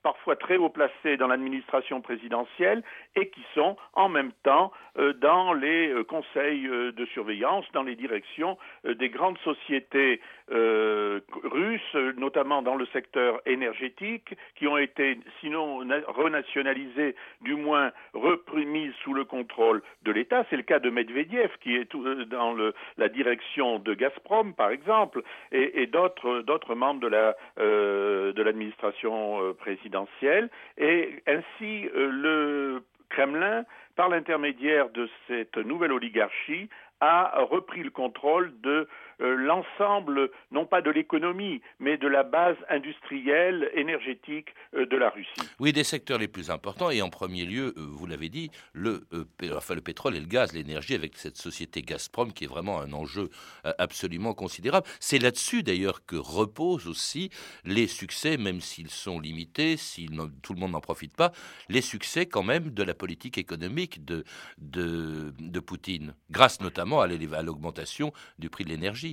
parfois 0.02 0.38
très 0.38 0.56
haut 0.56 0.70
placés 0.70 1.18
dans 1.18 1.28
l'administration 1.28 2.00
présidentielle, 2.00 2.84
et 3.16 3.30
qui 3.30 3.44
sont 3.54 3.76
en 3.94 4.08
même 4.08 4.32
temps 4.44 4.72
dans 5.18 5.52
les 5.52 5.94
conseils 6.08 6.68
de 6.68 7.06
surveillance, 7.14 7.66
dans 7.74 7.84
les 7.84 7.96
directions 7.96 8.58
des 8.84 9.10
grandes 9.10 9.38
sociétés 9.40 10.22
euh, 10.52 11.20
russes, 11.44 11.96
notamment 12.18 12.62
dans 12.62 12.76
le 12.76 12.86
secteur 12.88 13.42
énergétique, 13.46 14.36
qui 14.56 14.68
ont 14.68 14.78
été 14.78 15.20
sinon 15.42 15.80
renationalisées, 16.08 17.16
du 17.42 17.56
moins 17.56 17.92
reprises 18.14 18.94
sous 19.04 19.14
le 19.14 19.26
contrôle 19.26 19.82
de 20.04 20.12
l'État. 20.12 20.46
C'est 20.50 20.58
le 20.58 20.64
cas 20.64 20.80
de 20.80 20.90
Medvedev, 20.90 21.52
qui 21.62 21.76
est 21.76 21.94
euh, 21.96 22.26
dans 22.26 22.56
la 22.98 23.10
direction 23.10 23.80
de 23.80 23.94
Gazprom, 23.94 24.54
par 24.54 24.70
exemple, 24.70 25.22
et, 25.52 25.88
d'autres 25.88 26.76
membres 26.76 27.02
de 27.02 28.42
l'administration 28.42 29.54
présidentielle. 29.56 30.50
Et 30.78 31.22
ainsi, 31.28 31.90
le 31.94 32.82
Kremlin, 33.10 33.66
par 33.96 34.10
l'intermédiaire 34.10 34.90
de 34.90 35.10
cette 35.28 35.58
nouvelle 35.58 35.92
oligarchie, 35.92 36.70
a 37.00 37.44
repris 37.50 37.84
le 37.84 37.92
contrôle 37.92 38.54
de 38.62 38.88
l'ensemble, 39.20 40.32
non 40.52 40.66
pas 40.66 40.82
de 40.82 40.92
l'économie, 40.92 41.62
mais 41.80 41.98
de 41.98 42.08
la 42.08 42.24
base 42.24 42.58
industrielle, 42.70 43.70
énergétique 43.74 44.50
euh, 44.76 44.86
de 44.86 44.98
la 44.98 45.10
Russie. 45.10 45.30
Oui, 45.60 45.74
des 45.74 45.84
secteurs 45.84 46.20
les 46.20 46.28
plus 46.28 46.52
importants, 46.52 46.90
et 46.90 47.02
en 47.02 47.10
premier 47.10 47.46
lieu, 47.46 47.74
euh, 47.78 47.82
vous 47.90 48.06
l'avez 48.06 48.30
dit, 48.30 48.52
le, 48.74 49.08
enfin, 49.54 49.76
le 49.76 49.82
pétrole 49.82 50.16
et 50.16 50.20
le 50.20 50.28
gaz, 50.28 50.54
l'énergie, 50.54 50.94
avec 50.96 51.18
cette 51.18 51.38
société 51.38 51.82
Gazprom, 51.82 52.34
qui 52.34 52.44
est 52.44 52.48
vraiment 52.48 52.80
un 52.80 52.94
enjeu 52.94 53.30
absolument 53.64 54.34
considérable. 54.34 54.88
C'est 55.00 55.20
là-dessus, 55.20 55.64
d'ailleurs, 55.64 56.06
que 56.06 56.16
reposent 56.16 56.88
aussi 56.88 57.30
les 57.66 57.88
succès, 57.88 58.38
même 58.38 58.62
s'ils 58.62 58.90
sont 58.90 59.20
limités, 59.20 59.78
si 59.78 60.10
tout 60.42 60.54
le 60.54 60.60
monde 60.60 60.72
n'en 60.72 60.82
profite 60.82 61.16
pas, 61.16 61.32
les 61.70 61.82
succès 61.82 62.26
quand 62.26 62.44
même 62.44 62.72
de 62.72 62.84
la 62.84 62.94
politique 62.94 63.38
économique 63.38 64.06
de, 64.06 64.24
de, 64.58 65.34
de 65.40 65.60
Poutine, 65.60 66.16
grâce 66.32 66.62
notamment 66.62 67.02
à 67.02 67.08
l'augmentation 67.08 68.12
du 68.40 68.50
prix 68.50 68.64
de 68.64 68.70
l'énergie. 68.70 69.07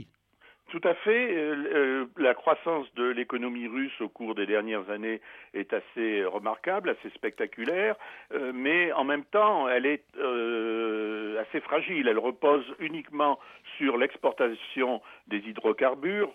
Tout 0.75 0.89
à 0.89 0.95
fait. 0.95 1.37
Euh, 1.37 1.55
euh, 1.73 2.07
la 2.17 2.35
croissance 2.35 2.93
de 2.97 3.05
l'économie 3.05 3.69
russe 3.69 4.01
au 4.01 4.09
cours 4.09 4.35
des 4.35 4.45
dernières 4.45 4.91
années 4.91 5.21
est 5.53 5.73
assez 5.73 6.25
remarquable, 6.25 6.89
assez 6.91 7.11
spectaculaire, 7.15 7.95
euh, 8.33 8.51
mais 8.53 8.91
en 8.91 9.05
même 9.05 9.23
temps, 9.25 9.69
elle 9.69 9.87
est 9.87 10.03
assez 11.45 11.61
fragile. 11.61 12.09
Elle 12.09 12.19
repose 12.19 12.65
uniquement 12.79 13.39
sur 13.79 13.97
l'exportation 13.97 15.01
des 15.29 15.39
hydrocarbures, 15.39 16.31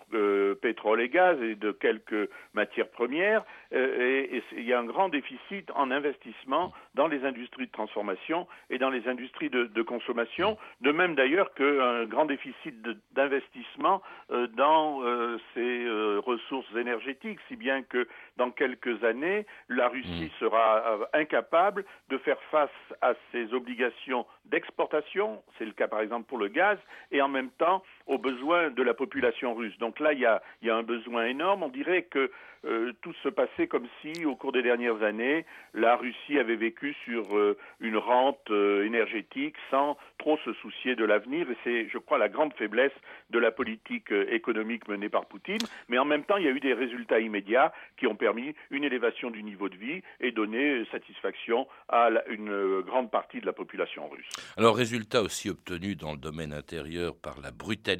pétrole 0.61 1.01
et 1.01 1.09
gaz 1.09 1.41
et 1.41 1.55
de 1.55 1.71
quelques 1.71 2.29
matières 2.53 2.89
premières. 2.89 3.43
et, 3.71 4.41
il 4.57 4.63
y 4.63 4.73
a 4.73 4.79
un 4.79 4.85
grand 4.85 5.09
déficit 5.09 5.69
en 5.75 5.91
investissement 5.91 6.73
dans 6.95 7.07
les 7.07 7.23
industries 7.23 7.67
de 7.67 7.71
transformation 7.71 8.47
et 8.69 8.77
dans 8.77 8.89
les 8.89 9.07
industries 9.07 9.49
de, 9.49 9.65
de 9.65 9.81
consommation. 9.81 10.57
De 10.81 10.91
même 10.91 11.15
d'ailleurs 11.15 11.53
qu'un 11.53 12.05
grand 12.05 12.25
déficit 12.25 12.75
d'investissement 13.13 14.01
euh, 14.31 14.47
dans 14.47 15.03
euh, 15.03 15.37
ces 15.53 15.85
euh, 15.85 16.19
ressources 16.25 16.73
énergétiques, 16.75 17.39
si 17.47 17.55
bien 17.55 17.83
que 17.83 18.07
dans 18.37 18.51
quelques 18.51 19.03
années, 19.03 19.45
la 19.67 19.87
Russie 19.87 20.31
mm. 20.35 20.39
sera 20.39 20.99
incapable 21.13 21.85
de 22.09 22.17
faire 22.17 22.41
face 22.51 22.69
à 23.01 23.13
ses 23.31 23.53
obligations 23.53 24.25
d'exportation, 24.49 25.41
c'est 25.57 25.65
le 25.65 25.71
cas 25.71 25.87
par 25.87 26.01
exemple 26.01 26.27
pour 26.27 26.37
le 26.37 26.47
gaz, 26.47 26.77
et 27.11 27.21
en 27.21 27.27
même 27.27 27.49
temps 27.51 27.83
aux 28.07 28.17
besoins 28.17 28.69
de 28.69 28.83
la 28.83 28.93
population 28.93 29.53
russe. 29.53 29.77
Donc 29.79 29.99
là, 29.99 30.13
il 30.13 30.19
y 30.19 30.25
a, 30.25 30.41
un 30.63 30.83
besoin 30.83 31.25
énorme. 31.25 31.63
On 31.63 31.69
dirait 31.69 32.03
que 32.03 32.31
euh, 32.65 32.91
tout 33.01 33.13
se 33.23 33.29
passait 33.29 33.67
comme 33.67 33.87
si, 34.01 34.25
au 34.25 34.35
cours 34.35 34.51
des 34.51 34.61
dernières 34.61 35.01
années, 35.03 35.45
la 35.73 35.95
Russie 35.95 36.37
avait 36.37 36.57
vécu 36.57 36.95
sur 37.05 37.37
euh, 37.37 37.57
une 37.79 37.97
rente 37.97 38.49
euh, 38.49 38.85
énergétique 38.85 39.55
sans 39.71 39.95
trop 40.17 40.37
se 40.39 40.51
soucier 40.53 40.95
de 40.95 41.05
l'avenir. 41.05 41.49
Et 41.49 41.57
c'est, 41.63 41.87
je 41.89 41.97
crois, 41.97 42.17
la 42.17 42.27
grande 42.29 42.53
faiblesse 42.55 42.91
de 43.29 43.39
la 43.39 43.51
politique 43.51 44.11
économique 44.11 44.87
menée 44.87 45.09
par 45.09 45.25
Poutine. 45.25 45.61
Mais 45.87 45.97
en 45.97 46.05
même 46.05 46.23
temps, 46.23 46.37
il 46.37 46.45
y 46.45 46.47
a 46.47 46.51
eu 46.51 46.59
des 46.59 46.73
résultats 46.73 47.19
immédiats 47.19 47.71
qui 47.97 48.07
ont 48.07 48.15
permis 48.15 48.55
une 48.71 48.83
élévation 48.83 49.29
du 49.29 49.43
niveau 49.43 49.69
de 49.69 49.77
vie 49.77 50.01
et 50.19 50.31
donné 50.31 50.83
satisfaction 50.91 51.67
à 51.87 52.09
une 52.27 52.81
grande 52.81 53.11
partie 53.11 53.39
de 53.39 53.45
la 53.45 53.53
population 53.53 54.09
russe. 54.09 54.27
Alors, 54.57 54.75
résultat 54.75 55.21
aussi 55.21 55.49
obtenu 55.49 55.95
dans 55.95 56.11
le 56.11 56.17
domaine 56.17 56.53
intérieur 56.53 57.15
par 57.15 57.39
la 57.39 57.51
brutalité 57.51 57.98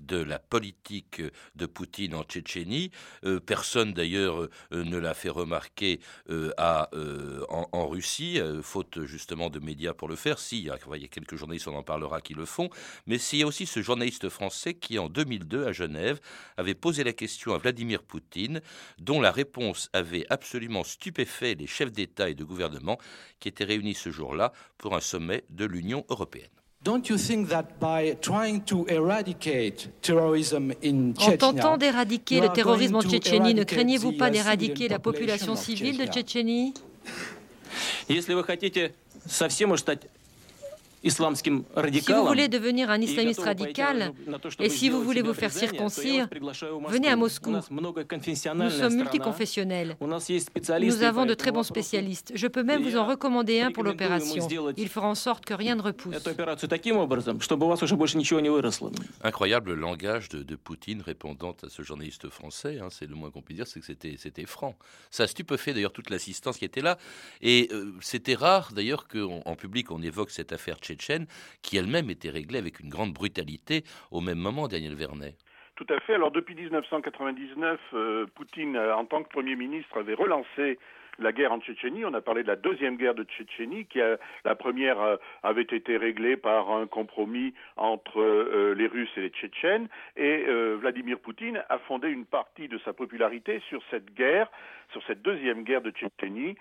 de 0.00 0.16
la 0.16 0.38
politique 0.38 1.22
de 1.54 1.66
Poutine 1.66 2.14
en 2.14 2.24
Tchétchénie. 2.24 2.90
Euh, 3.24 3.40
personne 3.40 3.92
d'ailleurs 3.92 4.42
euh, 4.42 4.48
ne 4.84 4.98
l'a 4.98 5.14
fait 5.14 5.28
remarquer 5.28 6.00
euh, 6.30 6.50
à, 6.56 6.90
en, 7.48 7.86
Russie, 7.88 8.40
faute 8.62 9.04
justement 9.04 9.50
de 9.50 9.58
médias 9.58 9.92
pour 9.92 10.08
le 10.08 10.16
faire. 10.16 10.38
Si, 10.38 10.58
il 10.58 10.64
y, 10.64 10.70
a, 10.70 10.78
quelques 11.08 11.36
journalistes, 11.36 11.68
on 11.68 11.76
en 11.76 11.82
parlera, 11.82 12.20
qui 12.20 12.34
le 12.34 12.44
font. 12.44 12.70
Mais 13.06 13.18
s'il 13.18 13.40
y 13.40 13.42
a 13.42 13.46
aussi 13.46 13.66
ce 13.66 13.82
journaliste 13.82 14.28
français 14.28 14.74
qui, 14.74 14.98
en 14.98 15.08
2002, 15.08 15.66
à 15.66 15.72
Genève, 15.72 16.20
avait 16.56 16.74
posé 16.74 17.04
la 17.04 17.12
question 17.12 17.54
à 17.54 17.58
Vladimir 17.58 18.02
Poutine, 18.02 18.60
dont 18.98 19.20
la 19.20 19.30
réponse 19.30 19.90
avait 19.92 20.26
absolument 20.30 20.84
stupéfait 20.84 21.54
les 21.54 21.66
chefs 21.66 21.92
d'État 21.92 22.30
et 22.30 22.34
de 22.34 22.44
gouvernement 22.44 22.98
qui 23.40 23.48
étaient 23.48 23.64
réunis 23.64 23.94
ce 23.94 24.10
jour-là 24.10 24.52
pour 24.78 24.94
un 24.94 25.00
sommet 25.00 25.44
de 25.50 25.64
l'Union 25.64 26.04
européenne. 26.08 26.61
En 31.20 31.36
tentant 31.38 31.76
d'éradiquer 31.76 32.40
le 32.40 32.48
terrorisme 32.48 32.96
en 32.96 33.02
Tchétchénie, 33.02 33.54
ne 33.54 33.62
craignez-vous 33.62 34.12
pas 34.12 34.30
d'éradiquer 34.30 34.88
la 34.88 34.98
population 34.98 35.54
civile 35.54 35.98
de 35.98 36.06
Tchétchénie? 36.06 36.74
Si 41.10 42.12
vous 42.12 42.26
voulez 42.26 42.48
devenir 42.48 42.90
un 42.90 43.00
islamiste 43.00 43.40
radical 43.40 44.12
et 44.58 44.68
si 44.68 44.88
vous 44.88 45.02
voulez 45.02 45.22
vous 45.22 45.34
faire 45.34 45.52
circoncire, 45.52 46.28
venez 46.88 47.08
à 47.08 47.16
Moscou. 47.16 47.50
Nous 47.50 48.70
sommes 48.70 48.96
multiconfessionnels. 48.96 49.96
Nous 50.00 51.02
avons 51.02 51.26
de 51.26 51.34
très 51.34 51.50
bons 51.50 51.62
spécialistes. 51.62 52.32
Je 52.34 52.46
peux 52.46 52.62
même 52.62 52.82
vous 52.82 52.96
en 52.96 53.06
recommander 53.06 53.60
un 53.60 53.72
pour 53.72 53.84
l'opération. 53.84 54.46
Il 54.76 54.88
fera 54.88 55.08
en 55.08 55.14
sorte 55.14 55.44
que 55.44 55.54
rien 55.54 55.76
ne 55.76 55.82
repousse. 55.82 56.14
Incroyable 59.22 59.70
le 59.72 59.80
langage 59.80 60.28
de, 60.28 60.56
Poutine 60.62 61.02
répondant 61.02 61.56
à 61.64 61.68
ce 61.68 61.82
journaliste 61.82 62.28
français. 62.28 62.78
Hein, 62.80 62.88
c'est 62.90 63.06
le 63.06 63.16
moins 63.16 63.30
qu'on 63.30 63.42
puisse 63.42 63.56
dire, 63.56 63.66
c'est 63.66 63.80
que 63.80 63.86
c'était 63.86 64.46
franc. 64.46 64.76
Ça 65.10 65.24
a 65.24 65.26
stupéfait 65.26 65.74
d'ailleurs 65.74 65.92
toute 65.92 66.10
l'assistance 66.10 66.58
qui 66.58 66.64
était 66.64 66.82
là. 66.82 66.98
Et 67.40 67.68
euh, 67.72 67.92
c'était 68.00 68.34
rare 68.34 68.72
d'ailleurs 68.72 69.08
qu'en 69.08 69.56
public 69.56 69.90
on 69.90 70.02
évoque 70.02 70.30
cette 70.30 70.52
affaire 70.52 70.78
qui 71.62 71.76
elle-même 71.76 72.10
était 72.10 72.30
réglée 72.30 72.58
avec 72.58 72.80
une 72.80 72.88
grande 72.88 73.12
brutalité 73.12 73.84
au 74.10 74.20
même 74.20 74.38
moment, 74.38 74.68
Daniel 74.68 74.94
Vernet. 74.94 75.36
Tout 75.76 75.86
à 75.88 76.00
fait. 76.00 76.14
Alors 76.14 76.30
depuis 76.30 76.54
1999, 76.54 77.80
euh, 77.94 78.26
Poutine, 78.34 78.76
euh, 78.76 78.94
en 78.94 79.04
tant 79.04 79.22
que 79.22 79.28
Premier 79.28 79.56
ministre, 79.56 79.98
avait 79.98 80.14
relancé 80.14 80.78
la 81.18 81.32
guerre 81.32 81.52
en 81.52 81.60
Tchétchénie. 81.60 82.04
On 82.04 82.14
a 82.14 82.20
parlé 82.20 82.42
de 82.42 82.48
la 82.48 82.56
deuxième 82.56 82.96
guerre 82.96 83.14
de 83.14 83.24
Tchétchénie, 83.24 83.86
qui 83.86 84.00
a, 84.00 84.18
la 84.44 84.54
première 84.54 85.00
euh, 85.00 85.16
avait 85.42 85.62
été 85.62 85.96
réglée 85.96 86.36
par 86.36 86.70
un 86.70 86.86
compromis 86.86 87.54
entre 87.76 88.20
euh, 88.20 88.74
les 88.76 88.86
Russes 88.86 89.12
et 89.16 89.22
les 89.22 89.30
Tchétchènes. 89.30 89.88
Et 90.16 90.44
euh, 90.48 90.76
Vladimir 90.80 91.18
Poutine 91.18 91.62
a 91.68 91.78
fondé 91.78 92.08
une 92.08 92.26
partie 92.26 92.68
de 92.68 92.78
sa 92.78 92.92
popularité 92.92 93.60
sur 93.68 93.82
cette 93.90 94.14
guerre, 94.14 94.50
sur 94.92 95.02
cette 95.06 95.22
deuxième 95.22 95.62
guerre 95.62 95.80
de 95.80 95.90
Tchétchénie, 95.90 96.54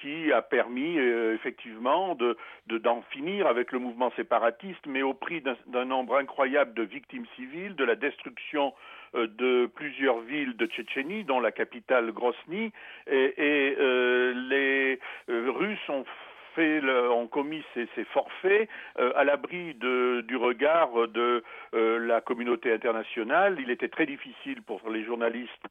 qui 0.00 0.32
a 0.32 0.42
permis 0.42 0.98
effectivement 0.98 2.16
de, 2.16 2.36
d'en 2.66 3.02
finir 3.10 3.46
avec 3.46 3.70
le 3.70 3.78
mouvement 3.78 4.10
séparatiste, 4.16 4.84
mais 4.86 5.02
au 5.02 5.14
prix 5.14 5.44
d'un 5.66 5.84
nombre 5.84 6.16
incroyable 6.16 6.74
de 6.74 6.82
victimes 6.82 7.26
civiles, 7.36 7.76
de 7.76 7.84
la 7.84 7.94
destruction 7.94 8.74
de 9.14 9.66
plusieurs 9.66 10.20
villes 10.20 10.56
de 10.56 10.66
Tchétchénie, 10.66 11.24
dont 11.24 11.40
la 11.40 11.52
capitale 11.52 12.12
Grosny, 12.12 12.72
et, 13.06 13.76
euh, 13.78 14.34
les 14.48 14.98
euh, 15.30 15.50
Russes 15.50 15.88
ont 15.88 16.04
ont 16.60 17.28
commis 17.28 17.62
ces, 17.72 17.86
forfaits 18.06 18.68
à 18.96 19.22
l'abri 19.22 19.74
du 19.74 20.34
regard 20.34 21.06
de 21.06 21.44
la 21.72 22.20
communauté 22.20 22.72
internationale. 22.72 23.58
Il 23.60 23.70
était 23.70 23.86
très 23.86 24.06
difficile 24.06 24.62
pour 24.62 24.80
les 24.90 25.04
journalistes 25.04 25.68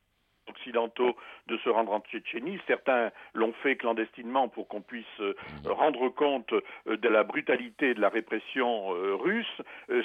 occidentaux 0.49 1.15
de 1.47 1.57
se 1.57 1.69
rendre 1.69 1.93
en 1.93 1.99
Tchétchénie. 2.01 2.59
Certains 2.67 3.11
l'ont 3.33 3.53
fait 3.63 3.75
clandestinement 3.75 4.47
pour 4.47 4.67
qu'on 4.67 4.81
puisse 4.81 5.05
euh, 5.19 5.33
rendre 5.65 6.09
compte 6.09 6.51
euh, 6.53 6.97
de 6.97 7.09
la 7.09 7.23
brutalité 7.23 7.93
de 7.93 8.01
la 8.01 8.09
répression 8.09 8.93
euh, 8.93 9.15
russe. 9.15 9.61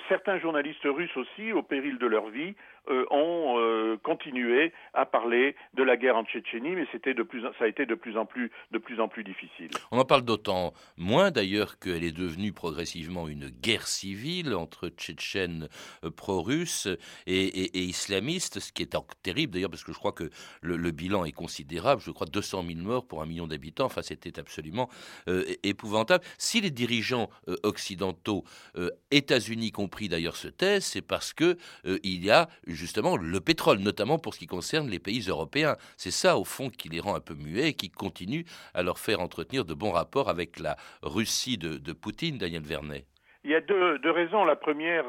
certains 0.09 0.39
journalistes 0.39 0.85
russes 0.85 1.17
aussi, 1.17 1.53
au 1.53 1.63
péril 1.63 1.99
de 1.99 2.07
leur 2.07 2.29
vie, 2.29 2.55
ont 2.89 3.99
continué 4.03 4.73
à 4.95 5.07
parler 5.07 5.55
de 5.75 5.83
la 5.83 5.97
guerre 5.97 6.17
en 6.17 6.25
Tchétchénie, 6.25 6.75
mais 6.75 6.87
c'était 6.93 7.15
de 7.15 7.23
plus, 7.23 7.43
ça 7.43 7.65
a 7.65 7.67
été 7.67 7.87
de 7.87 7.95
plus 7.95 8.17
en 8.17 8.27
plus, 8.27 8.51
de 8.71 8.79
plus 8.79 9.01
en 9.01 9.09
plus 9.09 9.25
difficile. 9.25 9.71
On 9.91 9.99
en 9.99 10.05
parle 10.05 10.23
d'autant 10.23 10.73
moins 10.97 11.31
d'ailleurs 11.31 11.79
qu'elle 11.79 12.05
est 12.05 12.17
devenue 12.17 12.53
progressivement 12.53 13.29
une 13.29 13.49
guerre 13.49 13.87
civile 13.87 14.55
entre 14.55 14.89
Tchétchènes 14.89 15.69
pro-russes 16.17 16.89
et, 17.27 17.79
islamistes, 17.79 18.61
ce 18.61 18.73
qui 18.73 18.83
est 18.83 18.97
terrible 19.23 19.53
d'ailleurs 19.53 19.71
parce 19.71 19.85
que 19.85 19.93
je 19.93 19.99
crois 19.99 20.13
que 20.13 20.31
le, 20.61 20.91
bilan 20.91 21.25
est 21.25 21.33
considérable. 21.33 22.03
Je 22.05 22.11
crois 22.11 22.27
200 22.27 22.65
000 22.67 22.81
morts 22.81 23.07
pour 23.07 23.23
un 23.23 23.27
million 23.27 23.47
d'habitants. 23.47 23.87
Enfin, 23.87 24.03
c'était 24.03 24.39
absolument 24.39 24.89
euh, 25.29 25.45
épouvantable. 25.63 26.25
Si 26.39 26.61
les 26.61 26.71
dirigeants 26.71 27.31
euh, 27.49 27.57
occidentaux, 27.63 28.45
euh, 28.77 28.91
États-Unis 29.11 29.73
compris 29.73 30.09
d'ailleurs, 30.09 30.37
se 30.37 30.49
taisent, 30.49 30.85
c'est 30.85 31.03
parce 31.03 31.33
que 31.33 31.57
il 32.03 32.25
y 32.25 32.31
a 32.31 32.49
justement 32.75 33.17
le 33.17 33.41
pétrole, 33.41 33.79
notamment 33.79 34.19
pour 34.19 34.35
ce 34.35 34.39
qui 34.39 34.47
concerne 34.47 34.89
les 34.89 34.99
pays 34.99 35.23
européens. 35.29 35.77
C'est 35.97 36.11
ça, 36.11 36.39
au 36.39 36.45
fond, 36.45 36.71
qui 36.71 36.89
les 36.89 37.01
rend 37.01 37.15
un 37.15 37.21
peu 37.21 37.35
muets 37.35 37.69
et 37.69 37.75
qui 37.75 37.91
continue 37.91 38.45
à 38.75 38.83
leur 38.83 38.99
faire 38.99 39.21
entretenir 39.21 39.65
de 39.65 39.75
bons 39.75 39.93
rapports 39.93 40.29
avec 40.29 40.59
la 40.59 40.77
Russie 41.03 41.59
de, 41.59 41.79
de 41.79 41.93
Poutine, 41.93 42.39
Daniel 42.39 42.63
Vernet. 42.63 43.07
Il 43.45 43.51
y 43.51 43.55
a 43.55 43.61
deux, 43.61 43.99
raisons. 44.05 44.45
La 44.45 44.55
première, 44.55 45.05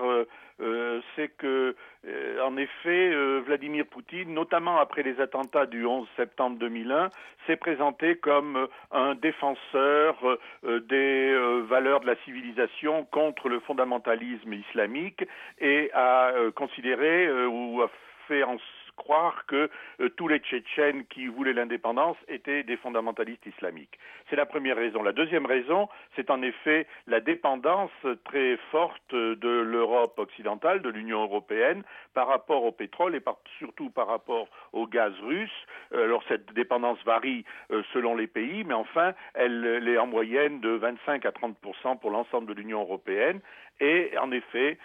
euh, 0.59 1.01
c'est 1.15 1.29
que, 1.37 1.75
euh, 2.07 2.41
en 2.41 2.57
effet, 2.57 3.11
euh, 3.13 3.41
Vladimir 3.45 3.85
Poutine, 3.85 4.33
notamment 4.33 4.77
après 4.79 5.03
les 5.03 5.19
attentats 5.21 5.67
du 5.67 5.85
11 5.85 6.07
septembre 6.15 6.57
2001, 6.57 7.09
s'est 7.45 7.57
présenté 7.57 8.15
comme 8.15 8.67
un 8.91 9.15
défenseur 9.15 10.15
des 10.63 11.35
valeurs 11.67 11.99
de 11.99 12.07
la 12.07 12.15
civilisation 12.23 13.05
contre 13.05 13.49
le 13.49 13.59
fondamentalisme 13.59 14.53
islamique 14.53 15.23
et 15.59 15.91
a 15.93 16.31
considéré 16.55 17.29
ou 17.45 17.81
a 17.81 17.89
fait 18.27 18.43
en 18.43 18.57
croire 18.95 19.45
que 19.47 19.69
euh, 19.99 20.09
tous 20.09 20.27
les 20.27 20.39
Tchétchènes 20.39 21.05
qui 21.05 21.27
voulaient 21.27 21.53
l'indépendance 21.53 22.17
étaient 22.27 22.63
des 22.63 22.77
fondamentalistes 22.77 23.45
islamiques. 23.45 23.97
C'est 24.29 24.35
la 24.35 24.45
première 24.45 24.75
raison. 24.75 25.03
La 25.03 25.11
deuxième 25.11 25.45
raison, 25.45 25.89
c'est 26.15 26.29
en 26.29 26.41
effet 26.41 26.87
la 27.07 27.19
dépendance 27.19 27.91
très 28.25 28.57
forte 28.71 29.13
de 29.13 29.61
l'Europe 29.61 30.17
occidentale, 30.17 30.81
de 30.81 30.89
l'Union 30.89 31.23
européenne, 31.23 31.83
par 32.13 32.27
rapport 32.27 32.63
au 32.63 32.71
pétrole 32.71 33.15
et 33.15 33.21
surtout 33.57 33.89
par 33.89 34.07
rapport 34.07 34.47
au 34.71 34.87
gaz 34.87 35.13
russe. 35.21 35.51
Euh, 35.93 36.05
alors 36.05 36.23
cette 36.27 36.53
dépendance 36.53 36.97
varie 37.05 37.45
euh, 37.71 37.83
selon 37.93 38.15
les 38.15 38.27
pays, 38.27 38.63
mais 38.63 38.73
enfin, 38.73 39.13
elle, 39.33 39.87
est 39.87 39.97
en 39.97 40.07
moyenne 40.07 40.59
de 40.61 40.69
25 40.69 41.25
à 41.25 41.31
30 41.31 41.57
pour 42.01 42.11
l'ensemble 42.11 42.47
de 42.47 42.53
l'Union 42.53 42.81
européenne. 42.81 43.41
Et 43.79 44.11
en 44.17 44.31
effet, 44.31 44.77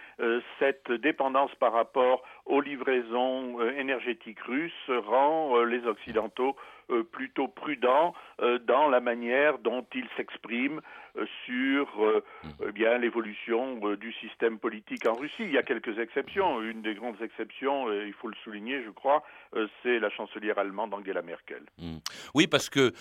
cette 0.58 0.90
dépendance 0.90 1.54
par 1.56 1.72
rapport 1.72 2.22
aux 2.46 2.60
livraisons 2.60 3.60
énergétiques 3.76 4.40
russes 4.40 4.90
rend 4.90 5.62
les 5.64 5.86
Occidentaux 5.86 6.56
plutôt 7.12 7.48
prudents 7.48 8.14
dans 8.66 8.88
la 8.88 9.00
manière 9.00 9.58
dont 9.58 9.84
ils 9.94 10.08
s'expriment 10.16 10.80
euh, 11.18 11.26
sur 11.46 11.88
euh, 12.02 12.22
mm. 12.44 12.48
eh 12.68 12.72
bien 12.72 12.98
l'évolution 12.98 13.80
euh, 13.82 13.96
du 13.96 14.12
système 14.14 14.58
politique 14.58 15.06
en 15.06 15.14
Russie. 15.14 15.34
Il 15.40 15.52
y 15.52 15.58
a 15.58 15.62
quelques 15.62 15.98
exceptions. 15.98 16.60
Une 16.62 16.82
des 16.82 16.94
grandes 16.94 17.20
exceptions, 17.22 17.90
il 17.92 18.12
faut 18.12 18.28
le 18.28 18.36
souligner, 18.44 18.82
je 18.84 18.90
crois, 18.90 19.22
c'est 19.82 19.98
la 19.98 20.10
chancelière 20.10 20.58
allemande 20.58 20.94
Angela 20.94 21.22
Merkel. 21.22 21.62
Mm. 21.78 21.98
Oui, 22.34 22.46
parce 22.46 22.68
que 22.68 22.92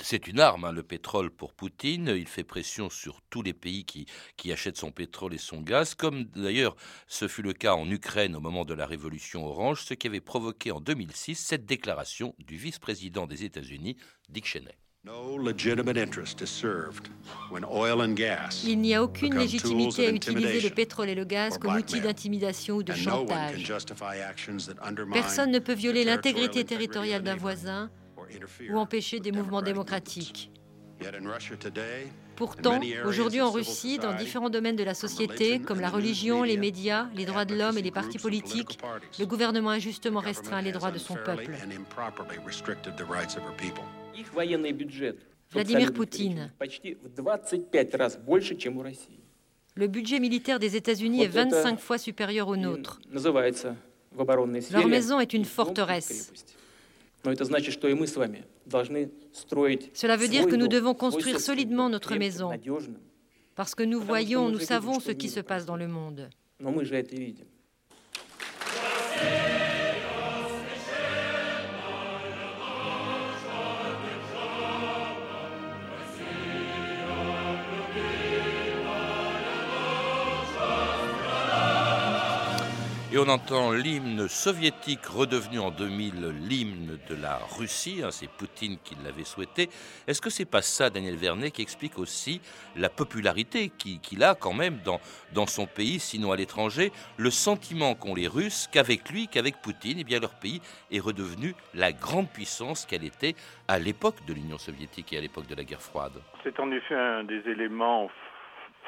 c'est 0.00 0.26
une 0.26 0.40
arme, 0.40 0.64
hein, 0.64 0.72
le 0.72 0.82
pétrole 0.82 1.30
pour 1.30 1.52
Poutine. 1.52 2.12
Il 2.16 2.26
fait 2.26 2.44
pression 2.44 2.88
sur 2.88 3.20
tous 3.30 3.42
les 3.42 3.52
pays 3.52 3.84
qui, 3.84 4.06
qui 4.36 4.52
achètent 4.52 4.76
son 4.76 4.90
pétrole 4.90 5.34
et 5.34 5.38
son 5.38 5.60
gaz, 5.60 5.94
comme 5.94 6.24
d'ailleurs 6.34 6.74
ce 7.06 7.28
fut 7.28 7.42
le 7.42 7.52
cas 7.52 7.74
en 7.74 7.88
Ukraine 7.90 8.36
au 8.36 8.40
moment 8.40 8.64
de 8.64 8.74
la 8.74 8.86
révolution 8.86 9.44
orange, 9.44 9.82
ce 9.82 9.94
qui 9.94 10.06
avait 10.06 10.20
provoqué 10.20 10.70
en 10.70 10.80
2006 10.80 11.34
cette 11.34 11.66
déclaration 11.66 12.34
du 12.38 12.56
vice-président 12.56 13.26
des 13.30 13.44
États-Unis, 13.44 13.96
Dick 14.28 14.46
Cheney. 14.46 14.76
Il 18.64 18.80
n'y 18.80 18.94
a 18.94 19.02
aucune 19.02 19.34
légitimité 19.34 20.06
à 20.06 20.10
utiliser 20.10 20.60
le 20.60 20.74
pétrole 20.74 21.08
et 21.08 21.14
le 21.14 21.24
gaz 21.24 21.56
comme 21.56 21.74
outil 21.76 22.02
d'intimidation 22.02 22.76
ou 22.76 22.82
de 22.82 22.92
chantage. 22.92 23.72
Personne 25.12 25.50
ne 25.52 25.58
peut 25.58 25.72
violer 25.72 26.04
l'intégrité 26.04 26.64
territoriale 26.64 27.22
d'un 27.22 27.36
voisin 27.36 27.90
ou 28.68 28.76
empêcher 28.76 29.20
des 29.20 29.32
mouvements 29.32 29.62
démocratiques. 29.62 30.50
Pourtant, 32.40 32.80
aujourd'hui 33.04 33.42
en 33.42 33.50
Russie, 33.50 33.98
dans 33.98 34.14
différents 34.14 34.48
domaines 34.48 34.74
de 34.74 34.82
la 34.82 34.94
société, 34.94 35.58
comme 35.58 35.78
la 35.78 35.90
religion, 35.90 36.42
les 36.42 36.56
médias, 36.56 37.08
les 37.14 37.26
droits 37.26 37.44
de 37.44 37.54
l'homme 37.54 37.76
et 37.76 37.82
les 37.82 37.90
partis 37.90 38.16
politiques, 38.16 38.78
le 39.18 39.26
gouvernement 39.26 39.68
a 39.68 39.74
injustement 39.74 40.20
restreint 40.20 40.62
les 40.62 40.72
droits 40.72 40.90
de 40.90 40.96
son 40.96 41.16
peuple. 41.16 41.52
Vladimir 45.50 45.92
Poutine. 45.92 46.50
Le 49.74 49.86
budget 49.86 50.18
militaire 50.18 50.58
des 50.58 50.76
États-Unis 50.76 51.24
est 51.24 51.28
25 51.28 51.78
fois 51.78 51.98
supérieur 51.98 52.48
au 52.48 52.56
nôtre. 52.56 53.02
Leur 54.72 54.88
maison 54.88 55.20
est 55.20 55.34
une 55.34 55.44
forteresse. 55.44 56.32
Cela 59.92 60.16
veut 60.16 60.28
dire 60.28 60.46
que 60.46 60.56
nous 60.56 60.68
devons 60.68 60.94
construire 60.94 61.40
solidement 61.40 61.88
notre 61.88 62.16
maison, 62.16 62.50
parce 63.54 63.74
que 63.74 63.82
nous 63.82 64.00
voyons, 64.00 64.48
nous 64.48 64.58
savons 64.60 65.00
ce 65.00 65.12
qui 65.12 65.28
se 65.28 65.40
passe 65.40 65.66
dans 65.66 65.76
le 65.76 65.88
monde. 65.88 66.30
On 83.20 83.28
entend 83.28 83.72
l'hymne 83.72 84.28
soviétique 84.28 85.04
redevenu 85.04 85.58
en 85.58 85.70
2000 85.70 86.28
l'hymne 86.48 86.98
de 87.06 87.14
la 87.14 87.36
Russie. 87.58 88.00
Hein, 88.02 88.10
c'est 88.10 88.30
Poutine 88.30 88.78
qui 88.82 88.96
l'avait 89.04 89.24
souhaité. 89.24 89.68
Est-ce 90.06 90.22
que 90.22 90.30
c'est 90.30 90.50
pas 90.50 90.62
ça, 90.62 90.88
Daniel 90.88 91.16
Vernet, 91.16 91.50
qui 91.50 91.60
explique 91.60 91.98
aussi 91.98 92.40
la 92.76 92.88
popularité 92.88 93.68
qu'il 93.68 94.24
a 94.24 94.34
quand 94.34 94.54
même 94.54 94.78
dans, 94.86 95.00
dans 95.34 95.46
son 95.46 95.66
pays, 95.66 96.00
sinon 96.00 96.32
à 96.32 96.36
l'étranger, 96.36 96.92
le 97.18 97.30
sentiment 97.30 97.94
qu'ont 97.94 98.14
les 98.14 98.26
Russes 98.26 98.70
qu'avec 98.72 99.10
lui, 99.10 99.28
qu'avec 99.28 99.60
Poutine, 99.60 99.98
eh 100.00 100.04
bien 100.04 100.18
leur 100.18 100.32
pays 100.32 100.62
est 100.90 101.00
redevenu 101.00 101.54
la 101.74 101.92
grande 101.92 102.30
puissance 102.30 102.86
qu'elle 102.86 103.04
était 103.04 103.34
à 103.68 103.78
l'époque 103.78 104.24
de 104.26 104.32
l'Union 104.32 104.56
soviétique 104.56 105.12
et 105.12 105.18
à 105.18 105.20
l'époque 105.20 105.46
de 105.46 105.54
la 105.54 105.64
guerre 105.64 105.82
froide? 105.82 106.22
C'est 106.42 106.58
en 106.58 106.70
effet 106.70 106.94
un 106.94 107.24
des 107.24 107.46
éléments 107.46 108.10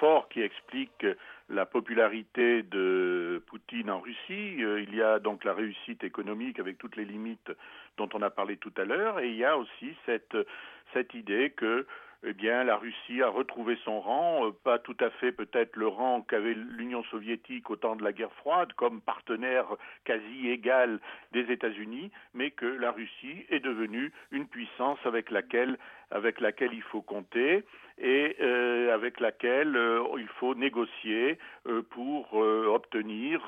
forts 0.00 0.26
qui 0.30 0.40
explique 0.40 1.04
la 1.48 1.66
popularité 1.66 2.62
de 2.62 3.42
Poutine 3.46 3.90
en 3.90 4.00
Russie. 4.00 4.62
Euh, 4.62 4.80
il 4.80 4.94
y 4.94 5.02
a 5.02 5.18
donc 5.18 5.44
la 5.44 5.54
réussite 5.54 6.04
économique 6.04 6.58
avec 6.58 6.78
toutes 6.78 6.96
les 6.96 7.04
limites 7.04 7.52
dont 7.96 8.08
on 8.14 8.22
a 8.22 8.30
parlé 8.30 8.56
tout 8.56 8.72
à 8.76 8.84
l'heure, 8.84 9.20
et 9.20 9.28
il 9.28 9.36
y 9.36 9.44
a 9.44 9.56
aussi 9.56 9.94
cette, 10.06 10.34
idée 11.14 11.50
que 11.50 11.86
eh 12.24 12.34
la 12.42 12.76
Russie 12.76 13.20
a 13.20 13.28
retrouvé 13.28 13.76
son 13.84 14.00
rang, 14.00 14.46
euh, 14.46 14.52
pas 14.62 14.78
tout 14.78 14.96
à 15.00 15.10
fait 15.10 15.32
peut-être 15.32 15.74
le 15.76 15.88
rang 15.88 16.22
qu'avait 16.22 16.54
l'Union 16.54 17.02
soviétique 17.04 17.68
au 17.68 17.76
temps 17.76 17.96
de 17.96 18.04
la 18.04 18.12
guerre 18.12 18.32
froide, 18.34 18.72
comme 18.74 19.00
partenaire 19.00 19.66
quasi 20.04 20.48
égal 20.48 21.00
des 21.32 21.50
États-Unis, 21.50 22.12
mais 22.32 22.52
que 22.52 22.66
la 22.66 22.92
Russie 22.92 23.44
est 23.50 23.60
devenue 23.60 24.12
une 24.30 24.46
puissance 24.46 24.98
avec 25.04 25.30
laquelle, 25.30 25.78
avec 26.12 26.40
laquelle 26.40 26.72
il 26.72 26.82
faut 26.82 27.02
compter 27.02 27.64
et 27.98 28.36
euh, 28.40 28.92
avec 28.94 29.20
laquelle 29.20 29.76
euh, 29.76 30.02
il 30.18 30.28
faut 30.28 30.54
négocier 30.54 31.38
euh, 31.68 31.82
pour 31.90 32.34
obtenir 32.34 33.40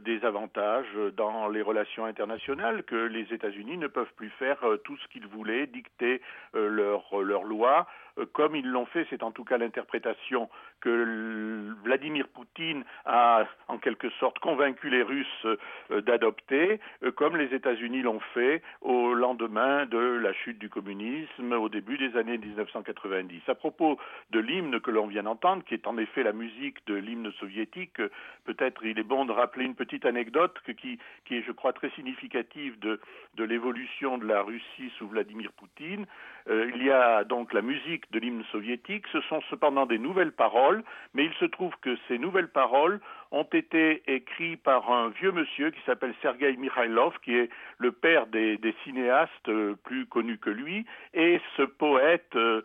des 0.00 0.24
avantages 0.24 0.94
dans 1.16 1.48
les 1.48 1.62
relations 1.62 2.04
internationales, 2.04 2.82
que 2.84 2.96
les 2.96 3.32
États-Unis 3.32 3.76
ne 3.76 3.86
peuvent 3.86 4.12
plus 4.16 4.30
faire 4.30 4.58
tout 4.84 4.96
ce 4.96 5.08
qu'ils 5.08 5.26
voulaient, 5.26 5.66
dicter 5.66 6.20
leurs 6.54 7.20
leur 7.20 7.44
lois, 7.44 7.86
comme 8.32 8.56
ils 8.56 8.68
l'ont 8.68 8.86
fait, 8.86 9.06
c'est 9.10 9.22
en 9.22 9.30
tout 9.30 9.44
cas 9.44 9.58
l'interprétation 9.58 10.48
que 10.80 11.74
Vladimir 11.84 12.28
Poutine 12.28 12.84
a 13.04 13.44
en 13.68 13.78
quelque 13.78 14.10
sorte 14.20 14.38
convaincu 14.38 14.90
les 14.90 15.02
Russes 15.02 15.46
d'adopter, 15.90 16.80
comme 17.16 17.36
les 17.36 17.54
États-Unis 17.54 18.02
l'ont 18.02 18.20
fait 18.34 18.62
au 18.80 19.14
lendemain 19.14 19.86
de 19.86 19.98
la 19.98 20.32
chute 20.32 20.58
du 20.58 20.68
communisme 20.68 21.52
au 21.52 21.68
début 21.68 21.98
des 21.98 22.16
années 22.16 22.38
1990. 22.38 23.42
À 23.48 23.54
propos 23.54 23.98
de 24.30 24.40
l'hymne 24.40 24.80
que 24.80 24.90
l'on 24.90 25.06
vient 25.06 25.22
d'entendre, 25.22 25.62
qui 25.64 25.74
est 25.74 25.86
en 25.86 25.96
effet 25.98 26.22
la 26.22 26.32
musique 26.32 26.84
de 26.86 26.94
l'hymne 26.94 27.32
soviétique, 27.32 28.00
peut-être 28.44 28.84
il 28.84 28.98
est 28.98 29.04
bon 29.04 29.24
de 29.24 29.32
rappeler 29.32 29.64
une 29.64 29.74
petite 29.74 30.04
anecdote 30.04 30.58
qui, 30.80 30.98
qui 31.24 31.36
est, 31.36 31.42
je 31.42 31.52
crois, 31.52 31.72
très 31.72 31.90
significative 31.90 32.78
de, 32.80 33.00
de 33.34 33.44
l'évolution 33.44 34.18
de 34.18 34.26
la 34.26 34.42
Russie 34.42 34.92
sous 34.98 35.08
Vladimir 35.08 35.52
Poutine. 35.52 36.06
Euh, 36.48 36.70
il 36.74 36.82
y 36.84 36.90
a 36.90 37.24
donc 37.24 37.52
la 37.52 37.62
musique 37.62 38.01
de 38.10 38.18
l'hymne 38.18 38.44
soviétique, 38.52 39.06
ce 39.12 39.20
sont 39.22 39.40
cependant 39.50 39.86
des 39.86 39.98
nouvelles 39.98 40.32
paroles, 40.32 40.82
mais 41.14 41.24
il 41.24 41.32
se 41.34 41.44
trouve 41.44 41.74
que 41.80 41.96
ces 42.08 42.18
nouvelles 42.18 42.50
paroles 42.50 43.00
ont 43.32 43.48
été 43.52 44.02
écrites 44.06 44.62
par 44.62 44.90
un 44.92 45.08
vieux 45.08 45.32
monsieur 45.32 45.70
qui 45.70 45.80
s'appelle 45.84 46.14
Sergei 46.22 46.56
Mikhailov, 46.56 47.14
qui 47.24 47.34
est 47.34 47.48
le 47.78 47.90
père 47.90 48.26
des, 48.26 48.58
cinéastes 48.84 49.48
euh, 49.48 49.74
plus 49.84 50.06
connus 50.06 50.38
que 50.38 50.50
lui, 50.50 50.86
et 51.14 51.40
ce 51.56 51.62
poète 51.62 52.36
euh, 52.36 52.62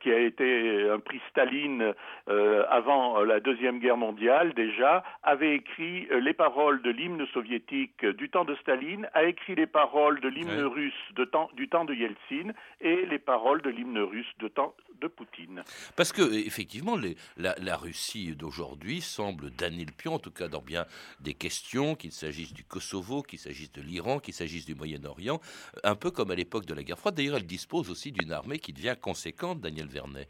qui 0.00 0.12
a 0.12 0.18
été 0.18 0.88
un 0.90 0.98
prix 1.00 1.20
Staline 1.30 1.94
avant 2.68 3.22
la 3.22 3.40
Deuxième 3.40 3.78
Guerre 3.78 3.96
mondiale 3.96 4.52
déjà, 4.52 5.02
avait 5.22 5.54
écrit 5.54 6.06
les 6.20 6.34
paroles 6.34 6.82
de 6.82 6.90
l'hymne 6.90 7.26
soviétique 7.28 8.04
du 8.04 8.28
temps 8.28 8.44
de 8.44 8.54
Staline, 8.56 9.08
a 9.14 9.24
écrit 9.24 9.54
les 9.54 9.66
paroles 9.66 10.20
de 10.20 10.28
l'hymne 10.28 10.64
russe 10.64 10.92
du 11.14 11.68
temps 11.68 11.84
de 11.84 11.94
Yeltsin 11.94 12.52
et 12.80 13.06
les 13.06 13.18
paroles 13.18 13.62
de 13.62 13.70
l'hymne 13.70 13.98
russe 13.98 14.32
de 14.38 14.48
temps 14.48 14.74
de 15.00 15.08
Poutine. 15.08 15.62
Parce 15.96 16.12
que 16.12 16.22
effectivement, 16.46 16.96
la, 17.36 17.76
Russie 17.76 18.34
d'aujourd'hui 18.36 19.00
semble 19.00 19.50
damner 19.50 19.84
le 19.84 19.92
pion, 19.92 20.09
en 20.14 20.18
tout 20.18 20.30
cas 20.30 20.48
dans 20.48 20.62
bien 20.62 20.86
des 21.20 21.34
questions, 21.34 21.94
qu'il 21.94 22.12
s'agisse 22.12 22.52
du 22.52 22.64
Kosovo, 22.64 23.22
qu'il 23.22 23.38
s'agisse 23.38 23.72
de 23.72 23.82
l'Iran, 23.82 24.18
qu'il 24.18 24.34
s'agisse 24.34 24.66
du 24.66 24.74
Moyen-Orient, 24.74 25.40
un 25.84 25.94
peu 25.94 26.10
comme 26.10 26.30
à 26.30 26.34
l'époque 26.34 26.66
de 26.66 26.74
la 26.74 26.82
guerre 26.82 26.98
froide. 26.98 27.14
D'ailleurs, 27.14 27.36
elle 27.36 27.46
dispose 27.46 27.90
aussi 27.90 28.12
d'une 28.12 28.32
armée 28.32 28.58
qui 28.58 28.72
devient 28.72 28.96
conséquente, 29.00 29.60
Daniel 29.60 29.86
Vernet. 29.86 30.28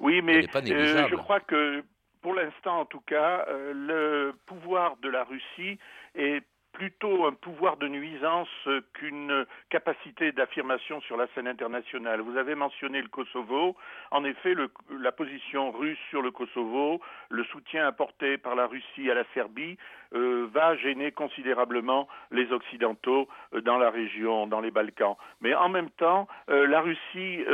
Oui, 0.00 0.22
mais 0.22 0.44
euh, 0.54 1.08
je 1.08 1.16
crois 1.16 1.40
que 1.40 1.82
pour 2.20 2.34
l'instant, 2.34 2.80
en 2.80 2.84
tout 2.84 3.00
cas, 3.00 3.46
euh, 3.48 3.72
le 3.74 4.34
pouvoir 4.46 4.96
de 4.98 5.08
la 5.08 5.24
Russie 5.24 5.78
est 6.14 6.44
plutôt 6.72 7.26
un 7.26 7.32
pouvoir 7.32 7.76
de 7.76 7.88
nuisance 7.88 8.48
qu'une 8.94 9.46
capacité 9.68 10.32
d'affirmation 10.32 11.00
sur 11.02 11.16
la 11.16 11.26
scène 11.34 11.48
internationale. 11.48 12.20
Vous 12.20 12.36
avez 12.36 12.54
mentionné 12.54 13.02
le 13.02 13.08
Kosovo. 13.08 13.76
En 14.10 14.24
effet, 14.24 14.54
la 15.00 15.12
position 15.12 15.70
russe 15.70 15.98
sur 16.10 16.22
le 16.22 16.30
Kosovo, 16.30 17.00
le 17.30 17.44
soutien 17.44 17.86
apporté 17.86 18.38
par 18.38 18.54
la 18.54 18.66
Russie 18.66 19.10
à 19.10 19.14
la 19.14 19.24
Serbie, 19.34 19.76
euh, 20.14 20.48
va 20.54 20.74
gêner 20.76 21.12
considérablement 21.12 22.08
les 22.30 22.50
Occidentaux 22.50 23.28
euh, 23.52 23.60
dans 23.60 23.76
la 23.76 23.90
région, 23.90 24.46
dans 24.46 24.60
les 24.60 24.70
Balkans. 24.70 25.16
Mais 25.42 25.54
en 25.54 25.68
même 25.68 25.90
temps, 25.90 26.26
euh, 26.48 26.66
la 26.66 26.80
Russie 26.80 27.44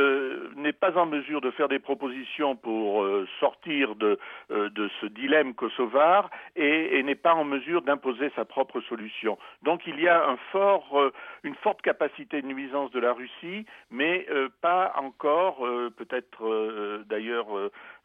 n'est 0.55 0.73
pas 0.73 0.97
en 0.97 1.05
mesure 1.05 1.41
de 1.41 1.51
faire 1.51 1.67
des 1.67 1.79
propositions 1.79 2.55
pour 2.55 3.05
sortir 3.39 3.95
de, 3.95 4.17
ce 4.49 5.05
dilemme 5.07 5.53
kosovar 5.53 6.29
et, 6.55 7.01
n'est 7.03 7.15
pas 7.15 7.33
en 7.33 7.43
mesure 7.43 7.81
d'imposer 7.81 8.31
sa 8.35 8.45
propre 8.45 8.81
solution. 8.81 9.37
Donc 9.63 9.81
il 9.87 9.99
y 9.99 10.07
a 10.07 10.35
une 11.43 11.55
forte 11.55 11.81
capacité 11.81 12.41
de 12.41 12.47
nuisance 12.47 12.91
de 12.91 12.99
la 12.99 13.13
Russie, 13.13 13.65
mais 13.91 14.27
pas 14.61 14.93
encore, 14.97 15.57
peut-être 15.97 17.03
d'ailleurs 17.07 17.47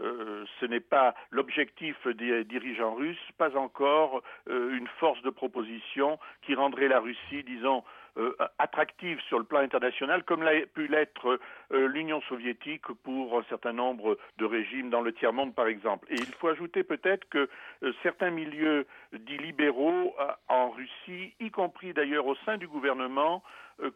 ce 0.00 0.66
n'est 0.66 0.80
pas 0.80 1.14
l'objectif 1.30 2.06
des 2.06 2.44
dirigeants 2.44 2.94
russes, 2.94 3.18
pas 3.36 3.56
encore 3.56 4.22
une 4.48 4.88
force 4.98 5.20
de 5.22 5.30
proposition 5.30 6.18
qui 6.42 6.54
rendrait 6.54 6.88
la 6.88 7.00
Russie, 7.00 7.44
disons, 7.44 7.84
euh, 8.16 8.34
attractive 8.58 9.20
sur 9.28 9.38
le 9.38 9.44
plan 9.44 9.60
international, 9.60 10.24
comme 10.24 10.42
l'a 10.42 10.66
pu 10.66 10.88
l'être 10.88 11.38
euh, 11.72 11.86
l'Union 11.86 12.20
soviétique 12.22 12.84
pour 13.04 13.38
un 13.38 13.44
certain 13.44 13.72
nombre 13.72 14.18
de 14.36 14.44
régimes 14.44 14.90
dans 14.90 15.00
le 15.00 15.12
tiers-monde, 15.12 15.54
par 15.54 15.68
exemple. 15.68 16.08
Et 16.10 16.16
il 16.16 16.34
faut 16.34 16.48
ajouter 16.48 16.82
peut-être 16.82 17.28
que 17.28 17.48
euh, 17.84 17.92
certains 18.02 18.30
milieux 18.30 18.84
dits 19.12 19.38
libéraux 19.38 20.16
en 20.48 20.70
Russie, 20.70 21.34
y 21.38 21.52
compris 21.52 21.92
d'ailleurs 21.92 22.26
au 22.26 22.34
sein 22.44 22.56
du 22.56 22.66
gouvernement, 22.66 23.44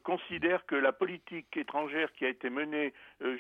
considèrent 0.03 0.65
que 0.67 0.75
la 0.75 0.93
politique 0.93 1.57
étrangère 1.57 2.13
qui 2.13 2.25
a 2.25 2.29
été 2.29 2.51
menée 2.51 2.93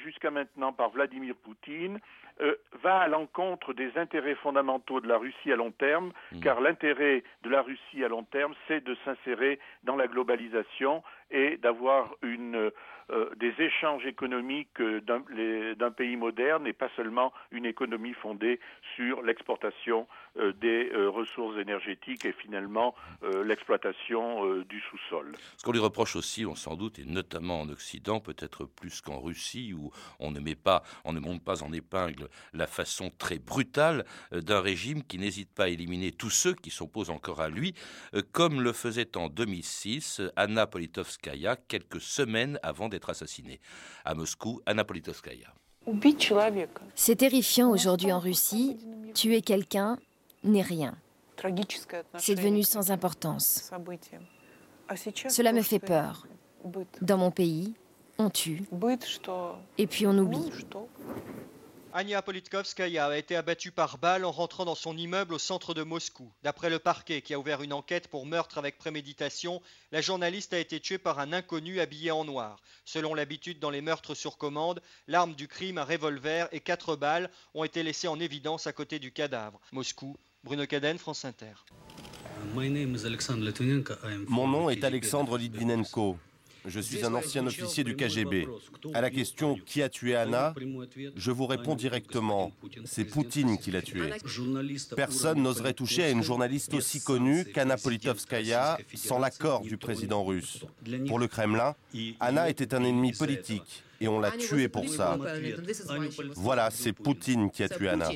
jusqu'à 0.02 0.30
maintenant 0.30 0.72
par 0.72 0.90
Vladimir 0.90 1.34
Poutine 1.36 2.00
euh, 2.40 2.56
va 2.82 2.98
à 2.98 3.06
l'encontre 3.06 3.74
des 3.74 3.96
intérêts 3.96 4.34
fondamentaux 4.34 5.00
de 5.00 5.06
la 5.06 5.18
Russie 5.18 5.52
à 5.52 5.56
long 5.56 5.70
terme, 5.70 6.12
mmh. 6.32 6.40
car 6.40 6.60
l'intérêt 6.60 7.22
de 7.44 7.48
la 7.48 7.62
Russie 7.62 8.02
à 8.04 8.08
long 8.08 8.24
terme, 8.24 8.54
c'est 8.66 8.82
de 8.82 8.96
s'insérer 9.04 9.60
dans 9.84 9.94
la 9.94 10.08
globalisation 10.08 11.04
et 11.30 11.58
d'avoir 11.58 12.12
une 12.22 12.56
euh, 12.56 12.70
des 13.36 13.52
échanges 13.58 14.06
économiques 14.06 14.80
euh, 14.80 15.00
d'un 15.74 15.90
pays 15.90 16.16
moderne 16.16 16.66
et 16.66 16.72
pas 16.72 16.88
seulement 16.96 17.32
une 17.50 17.66
économie 17.66 18.14
fondée 18.14 18.60
sur 18.96 19.22
l'exportation 19.22 20.06
euh, 20.38 20.52
des 20.52 20.90
ressources 20.94 21.58
énergétiques 21.58 22.24
et 22.24 22.32
finalement 22.32 22.94
l'exploitation 23.44 24.58
du 24.62 24.80
sous-sol. 24.80 25.32
Ce 25.56 25.64
qu'on 25.64 25.72
lui 25.72 25.80
reproche 25.80 26.16
aussi, 26.16 26.46
on 26.46 26.54
sans 26.54 26.76
doute, 26.76 26.98
et 26.98 27.04
notamment 27.04 27.60
en 27.60 27.68
Occident, 27.68 28.20
peut-être 28.20 28.64
plus 28.64 29.00
qu'en 29.00 29.20
Russie, 29.20 29.72
où 29.74 29.90
on 30.18 30.30
ne 30.30 30.40
met 30.40 30.54
pas, 30.54 30.82
on 31.04 31.12
ne 31.12 31.20
monte 31.20 31.42
pas 31.42 31.62
en 31.62 31.72
épingle 31.72 32.28
la 32.52 32.66
façon 32.66 33.10
très 33.18 33.38
brutale 33.38 34.04
d'un 34.32 34.60
régime 34.60 35.02
qui 35.02 35.18
n'hésite 35.18 35.52
pas 35.54 35.64
à 35.64 35.68
éliminer 35.68 36.12
tous 36.12 36.30
ceux 36.30 36.54
qui 36.54 36.70
s'opposent 36.70 37.10
encore 37.10 37.40
à 37.40 37.48
lui, 37.48 37.74
comme 38.32 38.60
le 38.60 38.72
faisait 38.72 39.16
en 39.16 39.28
2006 39.28 40.22
Anna 40.36 40.66
Politkovskaya 40.66 41.56
quelques 41.56 42.00
semaines 42.00 42.58
avant 42.62 42.88
d'être. 42.94 43.12
À 44.04 44.14
Moscou, 44.14 44.60
Anna 44.66 44.84
Politkovskaya. 44.84 45.48
C'est 46.94 47.16
terrifiant 47.16 47.70
aujourd'hui 47.70 48.12
en 48.12 48.18
Russie. 48.18 48.78
Tuer 49.14 49.42
quelqu'un 49.42 49.98
n'est 50.42 50.62
rien. 50.62 50.96
C'est 52.16 52.34
devenu 52.34 52.62
sans 52.62 52.90
importance. 52.90 53.70
Cela 55.28 55.52
me 55.52 55.62
fait 55.62 55.78
peur. 55.78 56.26
Dans 57.02 57.18
mon 57.18 57.30
pays, 57.30 57.74
on 58.18 58.30
tue. 58.30 58.62
Et 59.78 59.86
puis 59.86 60.06
on 60.06 60.16
oublie. 60.18 60.50
Anya 61.96 62.22
Politkovskaya 62.22 63.06
a 63.06 63.16
été 63.16 63.36
abattue 63.36 63.70
par 63.70 63.98
balle 63.98 64.24
en 64.24 64.32
rentrant 64.32 64.64
dans 64.64 64.74
son 64.74 64.96
immeuble 64.96 65.32
au 65.32 65.38
centre 65.38 65.74
de 65.74 65.84
Moscou. 65.84 66.28
D'après 66.42 66.68
le 66.68 66.80
parquet 66.80 67.22
qui 67.22 67.32
a 67.34 67.38
ouvert 67.38 67.62
une 67.62 67.72
enquête 67.72 68.08
pour 68.08 68.26
meurtre 68.26 68.58
avec 68.58 68.78
préméditation, 68.78 69.62
la 69.92 70.00
journaliste 70.00 70.52
a 70.54 70.58
été 70.58 70.80
tuée 70.80 70.98
par 70.98 71.20
un 71.20 71.32
inconnu 71.32 71.78
habillé 71.78 72.10
en 72.10 72.24
noir. 72.24 72.60
Selon 72.84 73.14
l'habitude 73.14 73.60
dans 73.60 73.70
les 73.70 73.80
meurtres 73.80 74.16
sur 74.16 74.38
commande, 74.38 74.82
l'arme 75.06 75.36
du 75.36 75.46
crime, 75.46 75.78
un 75.78 75.84
revolver 75.84 76.48
et 76.50 76.58
quatre 76.58 76.96
balles 76.96 77.30
ont 77.54 77.62
été 77.62 77.84
laissées 77.84 78.08
en 78.08 78.18
évidence 78.18 78.66
à 78.66 78.72
côté 78.72 78.98
du 78.98 79.12
cadavre. 79.12 79.60
Moscou, 79.70 80.16
Bruno 80.42 80.66
Kaden, 80.66 80.98
France 80.98 81.24
Inter. 81.24 81.54
Mon 84.26 84.48
nom 84.48 84.68
est 84.68 84.82
Alexandre 84.82 85.38
Litvinenko. 85.38 86.18
Je 86.66 86.80
suis 86.80 87.04
un 87.04 87.14
ancien 87.14 87.46
officier 87.46 87.84
du 87.84 87.94
KGB. 87.94 88.48
À 88.94 89.00
la 89.00 89.10
question 89.10 89.56
qui 89.66 89.82
a 89.82 89.88
tué 89.88 90.16
Anna, 90.16 90.54
je 91.14 91.30
vous 91.30 91.46
réponds 91.46 91.74
directement, 91.74 92.52
c'est 92.84 93.04
Poutine 93.04 93.58
qui 93.58 93.70
l'a 93.70 93.82
tuée. 93.82 94.10
Personne 94.96 95.42
n'oserait 95.42 95.74
toucher 95.74 96.04
à 96.04 96.10
une 96.10 96.22
journaliste 96.22 96.74
aussi 96.74 97.02
connue 97.02 97.44
qu'Anna 97.44 97.76
Politkovskaya 97.76 98.78
sans 98.94 99.18
l'accord 99.18 99.62
du 99.62 99.76
président 99.76 100.24
russe. 100.24 100.64
Pour 101.06 101.18
le 101.18 101.28
Kremlin, 101.28 101.74
Anna 102.20 102.48
était 102.48 102.74
un 102.74 102.84
ennemi 102.84 103.12
politique 103.12 103.82
et 104.00 104.08
on 104.08 104.18
l'a 104.18 104.30
tuée 104.30 104.68
pour 104.68 104.88
ça. 104.88 105.18
Voilà, 106.34 106.70
c'est 106.70 106.92
Poutine 106.92 107.50
qui 107.50 107.62
a 107.62 107.68
tué 107.68 107.88
Anna. 107.88 108.10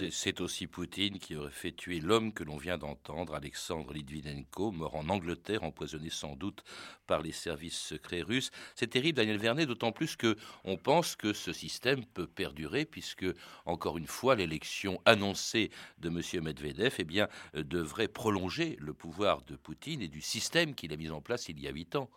Et 0.00 0.10
c'est 0.10 0.40
aussi 0.40 0.66
Poutine 0.66 1.18
qui 1.18 1.36
aurait 1.36 1.50
fait 1.50 1.72
tuer 1.72 2.00
l'homme 2.00 2.32
que 2.32 2.44
l'on 2.44 2.56
vient 2.56 2.78
d'entendre, 2.78 3.34
Alexandre 3.34 3.92
Litvinenko, 3.92 4.70
mort 4.70 4.96
en 4.96 5.08
Angleterre, 5.10 5.64
empoisonné 5.64 6.08
sans 6.08 6.34
doute 6.34 6.64
par 7.06 7.20
les 7.20 7.32
services 7.32 7.78
secrets 7.78 8.22
russes. 8.22 8.50
C'est 8.74 8.88
terrible, 8.88 9.18
Daniel 9.18 9.38
Vernet, 9.38 9.66
d'autant 9.66 9.92
plus 9.92 10.16
que 10.16 10.36
on 10.64 10.78
pense 10.78 11.14
que 11.14 11.34
ce 11.34 11.52
système 11.52 12.06
peut 12.06 12.26
perdurer, 12.26 12.86
puisque 12.86 13.26
encore 13.66 13.98
une 13.98 14.06
fois, 14.06 14.34
l'élection 14.34 15.00
annoncée 15.04 15.70
de 15.98 16.08
M. 16.08 16.44
Medvedev, 16.44 16.94
eh 16.98 17.04
bien, 17.04 17.28
euh, 17.54 17.62
devrait 17.62 18.08
prolonger 18.08 18.76
le 18.80 18.94
pouvoir 18.94 19.42
de 19.42 19.56
Poutine 19.56 20.00
et 20.00 20.08
du 20.08 20.22
système 20.22 20.74
qu'il 20.74 20.92
a 20.92 20.96
mis 20.96 21.10
en 21.10 21.20
place 21.20 21.48
il 21.48 21.60
y 21.60 21.68
a 21.68 21.70
huit 21.70 21.96
ans. 21.96 22.10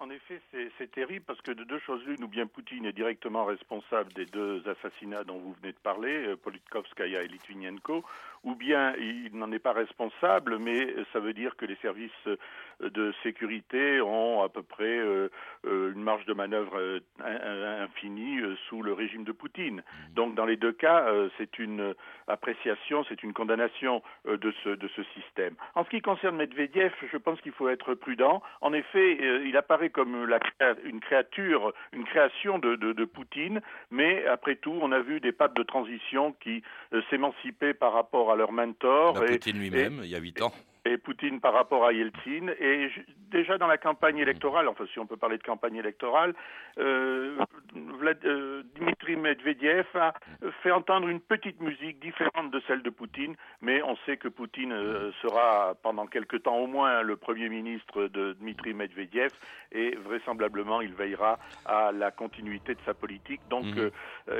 En 0.00 0.10
effet, 0.10 0.40
c'est 0.76 0.90
terrible 0.90 1.24
parce 1.24 1.40
que 1.40 1.52
de 1.52 1.62
deux 1.64 1.78
choses 1.78 2.04
l'une, 2.04 2.24
ou 2.24 2.28
bien 2.28 2.46
Poutine 2.46 2.84
est 2.84 2.92
directement 2.92 3.44
responsable 3.44 4.12
des 4.12 4.26
deux 4.26 4.62
assassinats 4.68 5.22
dont 5.24 5.38
vous 5.38 5.54
venez 5.62 5.72
de 5.72 5.78
parler, 5.78 6.26
euh, 6.26 6.36
Politkovskaya 6.36 7.22
et 7.22 7.28
Litvinenko, 7.28 8.04
ou 8.44 8.54
bien 8.54 8.94
il 8.96 9.30
n'en 9.32 9.50
est 9.52 9.58
pas 9.58 9.72
responsable, 9.72 10.58
mais 10.58 10.94
ça 11.12 11.20
veut 11.20 11.32
dire 11.32 11.56
que 11.56 11.64
les 11.64 11.76
services 11.76 12.28
de 12.80 13.12
sécurité 13.22 14.00
ont 14.00 14.42
à 14.42 14.48
peu 14.48 14.62
près 14.62 14.98
euh, 14.98 15.28
euh, 15.66 15.92
une 15.92 16.02
marge 16.02 16.24
de 16.26 16.34
manœuvre 16.34 17.00
infinie 17.20 18.40
sous 18.68 18.82
le 18.82 18.92
régime 18.92 19.24
de 19.24 19.32
Poutine. 19.32 19.82
Donc 20.14 20.34
dans 20.34 20.44
les 20.44 20.56
deux 20.56 20.72
cas, 20.72 21.06
c'est 21.38 21.58
une 21.58 21.94
appréciation, 22.28 23.04
c'est 23.08 23.22
une 23.22 23.32
condamnation 23.32 24.02
de 24.26 24.52
ce, 24.62 24.70
de 24.70 24.88
ce 24.88 25.02
système. 25.14 25.54
En 25.74 25.84
ce 25.84 25.90
qui 25.90 26.00
concerne 26.00 26.36
Medvedev, 26.36 26.92
je 27.10 27.16
pense 27.16 27.40
qu'il 27.40 27.52
faut 27.52 27.68
être 27.68 27.94
prudent. 27.94 28.42
En 28.60 28.72
effet, 28.72 29.18
il 29.44 29.56
apparaît 29.56 29.90
comme 29.90 30.26
la, 30.26 30.38
une 30.84 31.00
créature, 31.00 31.72
une 31.92 32.04
création 32.04 32.58
de, 32.58 32.76
de, 32.76 33.04
Poutine, 33.04 33.60
mais 33.90 34.26
après 34.26 34.56
tout, 34.56 34.76
on 34.80 34.90
a 34.90 35.00
vu 35.00 35.20
des 35.20 35.32
papes 35.32 35.56
de 35.56 35.62
transition 35.62 36.34
qui 36.40 36.62
s'émancipaient 37.10 37.74
par 37.74 37.92
rapport 37.92 38.32
à 38.32 38.33
leur 38.36 38.52
mentor. 38.52 39.14
Bah, 39.14 39.26
Poutine 39.26 39.58
lui-même, 39.58 40.00
il 40.02 40.10
y 40.10 40.16
a 40.16 40.18
huit 40.18 40.40
ans 40.42 40.52
et 40.84 40.98
Poutine 40.98 41.40
par 41.40 41.54
rapport 41.54 41.84
à 41.84 41.92
Yeltsin. 41.92 42.48
Et 42.60 42.90
déjà 43.30 43.58
dans 43.58 43.66
la 43.66 43.78
campagne 43.78 44.18
électorale, 44.18 44.68
enfin 44.68 44.84
si 44.92 44.98
on 44.98 45.06
peut 45.06 45.16
parler 45.16 45.38
de 45.38 45.42
campagne 45.42 45.76
électorale, 45.76 46.34
euh, 46.78 47.38
euh, 48.24 48.62
Dmitri 48.76 49.16
Medvedev 49.16 49.86
a 49.94 50.14
fait 50.62 50.70
entendre 50.70 51.08
une 51.08 51.20
petite 51.20 51.60
musique 51.60 52.00
différente 52.00 52.50
de 52.50 52.60
celle 52.66 52.82
de 52.82 52.90
Poutine, 52.90 53.34
mais 53.60 53.82
on 53.82 53.96
sait 54.06 54.16
que 54.16 54.28
Poutine 54.28 54.72
euh, 54.72 55.10
sera 55.22 55.74
pendant 55.82 56.06
quelque 56.06 56.36
temps 56.36 56.56
au 56.56 56.66
moins 56.66 57.02
le 57.02 57.16
premier 57.16 57.48
ministre 57.48 58.06
de 58.08 58.34
Dmitri 58.34 58.74
Medvedev 58.74 59.30
et 59.72 59.96
vraisemblablement 59.96 60.80
il 60.80 60.94
veillera 60.94 61.38
à 61.64 61.92
la 61.92 62.10
continuité 62.10 62.74
de 62.74 62.80
sa 62.84 62.94
politique. 62.94 63.40
Donc 63.48 63.64
mhm. 63.64 63.90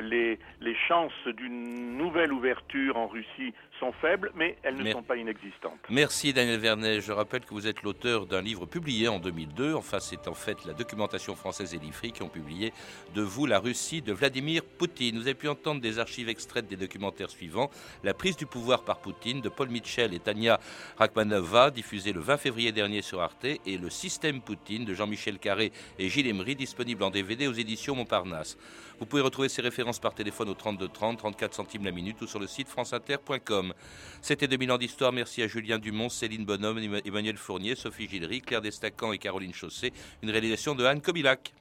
les, 0.03 0.39
les 0.61 0.77
chances 0.89 1.27
d'une 1.27 1.97
nouvelle 1.97 2.33
ouverture 2.33 2.97
en 2.97 3.07
Russie 3.07 3.55
sont 3.81 3.93
faibles, 3.93 4.31
mais 4.35 4.57
elles 4.63 4.77
ne 4.77 4.91
sont 4.93 5.03
pas 5.03 5.17
inexistantes. 5.17 5.81
Merci 5.91 6.34
Daniel 6.35 6.59
Vernet. 6.59 7.01
Je 7.01 7.13
rappelle 7.13 7.43
que 7.43 7.55
vous 7.55 7.69
êtes 7.69 7.83
l'auteur 7.83 8.27
d'un 8.27 8.43
livre 8.43 8.67
publié 8.67 9.07
en 9.07 9.21
2002. 9.21 9.75
Enfin, 9.75 10.01
c'est 10.01 10.27
en 10.27 10.35
fait 10.35 10.65
la 10.67 10.75
documentation 10.75 11.37
française 11.37 11.75
et 11.75 11.79
l'IFRI 11.79 12.11
qui 12.11 12.23
ont 12.23 12.29
publié 12.29 12.73
De 13.15 13.23
vous, 13.23 13.47
la 13.47 13.61
Russie 13.61 14.03
de 14.03 14.13
Vladimir 14.13 14.65
Poutine. 14.65 15.17
Vous 15.17 15.23
avez 15.23 15.35
pu 15.35 15.49
entendre 15.49 15.81
des 15.81 16.01
archives 16.01 16.29
extraites 16.29 16.67
des 16.67 16.77
documentaires 16.77 17.31
suivants 17.31 17.71
La 18.03 18.15
prise 18.15 18.37
du 18.37 18.47
pouvoir 18.47 18.83
par 18.85 18.99
Poutine 18.99 19.41
de 19.41 19.49
Paul 19.49 19.69
Mitchell 19.69 20.13
et 20.13 20.19
Tania 20.19 20.59
Rachmanova, 20.99 21.71
diffusé 21.71 22.13
le 22.13 22.21
20 22.21 22.37
février 22.37 22.73
dernier 22.73 23.01
sur 23.01 23.23
Arte, 23.23 23.45
et 23.45 23.79
Le 23.79 23.89
système 23.89 24.41
Poutine 24.41 24.85
de 24.85 24.93
Jean-Michel 24.93 25.39
Carré 25.39 25.71
et 26.01 26.09
Gilles 26.09 26.27
Emery, 26.27 26.57
disponible 26.57 27.05
en 27.05 27.11
DVD 27.11 27.47
aux 27.47 27.53
éditions 27.53 27.95
Montparnasse. 27.95 28.59
Vous 29.01 29.07
pouvez 29.07 29.23
retrouver 29.23 29.49
ces 29.49 29.63
références 29.63 29.99
par 29.99 30.15
téléphone 30.15 30.49
au 30.49 30.55
32 30.55 30.89
30, 30.89 31.19
34 31.19 31.55
centimes 31.55 31.85
la 31.85 31.91
minute 31.91 32.21
ou 32.23 32.27
sur 32.27 32.39
le 32.39 32.47
site 32.47 32.69
franceinter.com. 32.69 33.75
C'était 34.23 34.49
2000 34.49 34.73
ans 34.73 34.79
d'histoire. 34.79 35.13
Merci 35.13 35.43
à 35.43 35.49
Julien 35.49 35.79
Dumont, 35.79 36.09
Céline 36.09 36.45
Bonhomme, 36.45 36.79
Emmanuel 37.05 37.37
Fournier, 37.37 37.75
Sophie 37.75 38.09
Gillery, 38.09 38.41
Claire 38.41 38.63
Destacan 38.63 39.13
et 39.13 39.19
Caroline 39.19 39.53
Chausset. 39.53 39.93
Une 40.23 40.31
réalisation 40.31 40.75
de 40.75 40.85
Anne 40.85 41.01
Kobilac. 41.03 41.55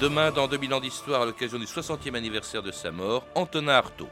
Demain, 0.00 0.30
dans 0.30 0.46
2000 0.46 0.74
ans 0.74 0.80
d'histoire, 0.80 1.22
à 1.22 1.26
l'occasion 1.26 1.58
du 1.58 1.64
60e 1.64 2.14
anniversaire 2.14 2.62
de 2.62 2.70
sa 2.70 2.92
mort, 2.92 3.26
Antonin 3.34 3.72
Artaud. 3.72 4.08